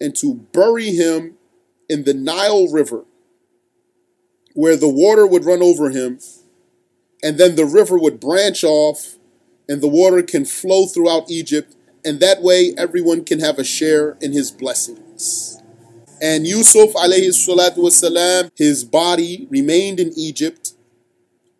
[0.00, 1.34] and to bury him
[1.88, 3.04] in the Nile River,
[4.54, 6.18] where the water would run over him,
[7.22, 9.16] and then the river would branch off,
[9.68, 14.16] and the water can flow throughout Egypt, and that way everyone can have a share
[14.20, 15.60] in his blessings.
[16.20, 20.72] And Yusuf alayhi salatu wasalam, his body remained in Egypt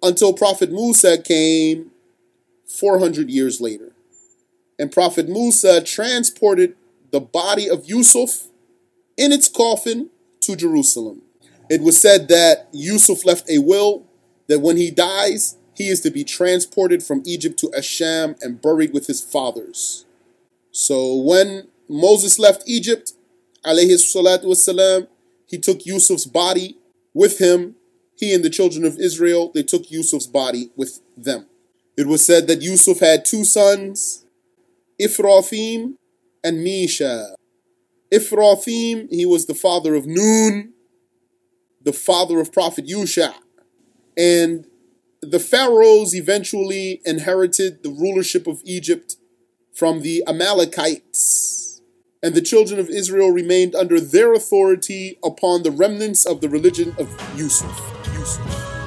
[0.02, 1.90] until Prophet Musa came
[2.78, 3.92] 400 years later.
[4.78, 6.76] And Prophet Musa transported
[7.10, 8.48] the body of Yusuf
[9.16, 10.10] in its coffin
[10.40, 11.22] to Jerusalem.
[11.68, 14.04] It was said that Yusuf left a will
[14.48, 18.92] that when he dies, he is to be transported from Egypt to Asham and buried
[18.92, 20.04] with his fathers.
[20.72, 23.12] So when Moses left Egypt,
[23.64, 25.08] alayhi salatu wasalam,
[25.46, 26.76] he took Yusuf's body
[27.14, 27.76] with him.
[28.16, 31.46] He and the children of Israel, they took Yusuf's body with them.
[31.96, 34.24] It was said that Yusuf had two sons,
[35.00, 35.94] Ifrathim
[36.42, 37.34] and Misha.
[38.12, 40.72] Ifrathim, he was the father of Nun,
[41.82, 43.34] the father of Prophet Yusha.
[44.16, 44.66] And
[45.22, 49.16] the pharaohs eventually inherited the rulership of Egypt
[49.74, 51.80] from the Amalekites.
[52.22, 56.94] And the children of Israel remained under their authority upon the remnants of the religion
[56.98, 57.08] of
[57.38, 57.80] Yusuf.
[58.14, 58.79] Yusuf.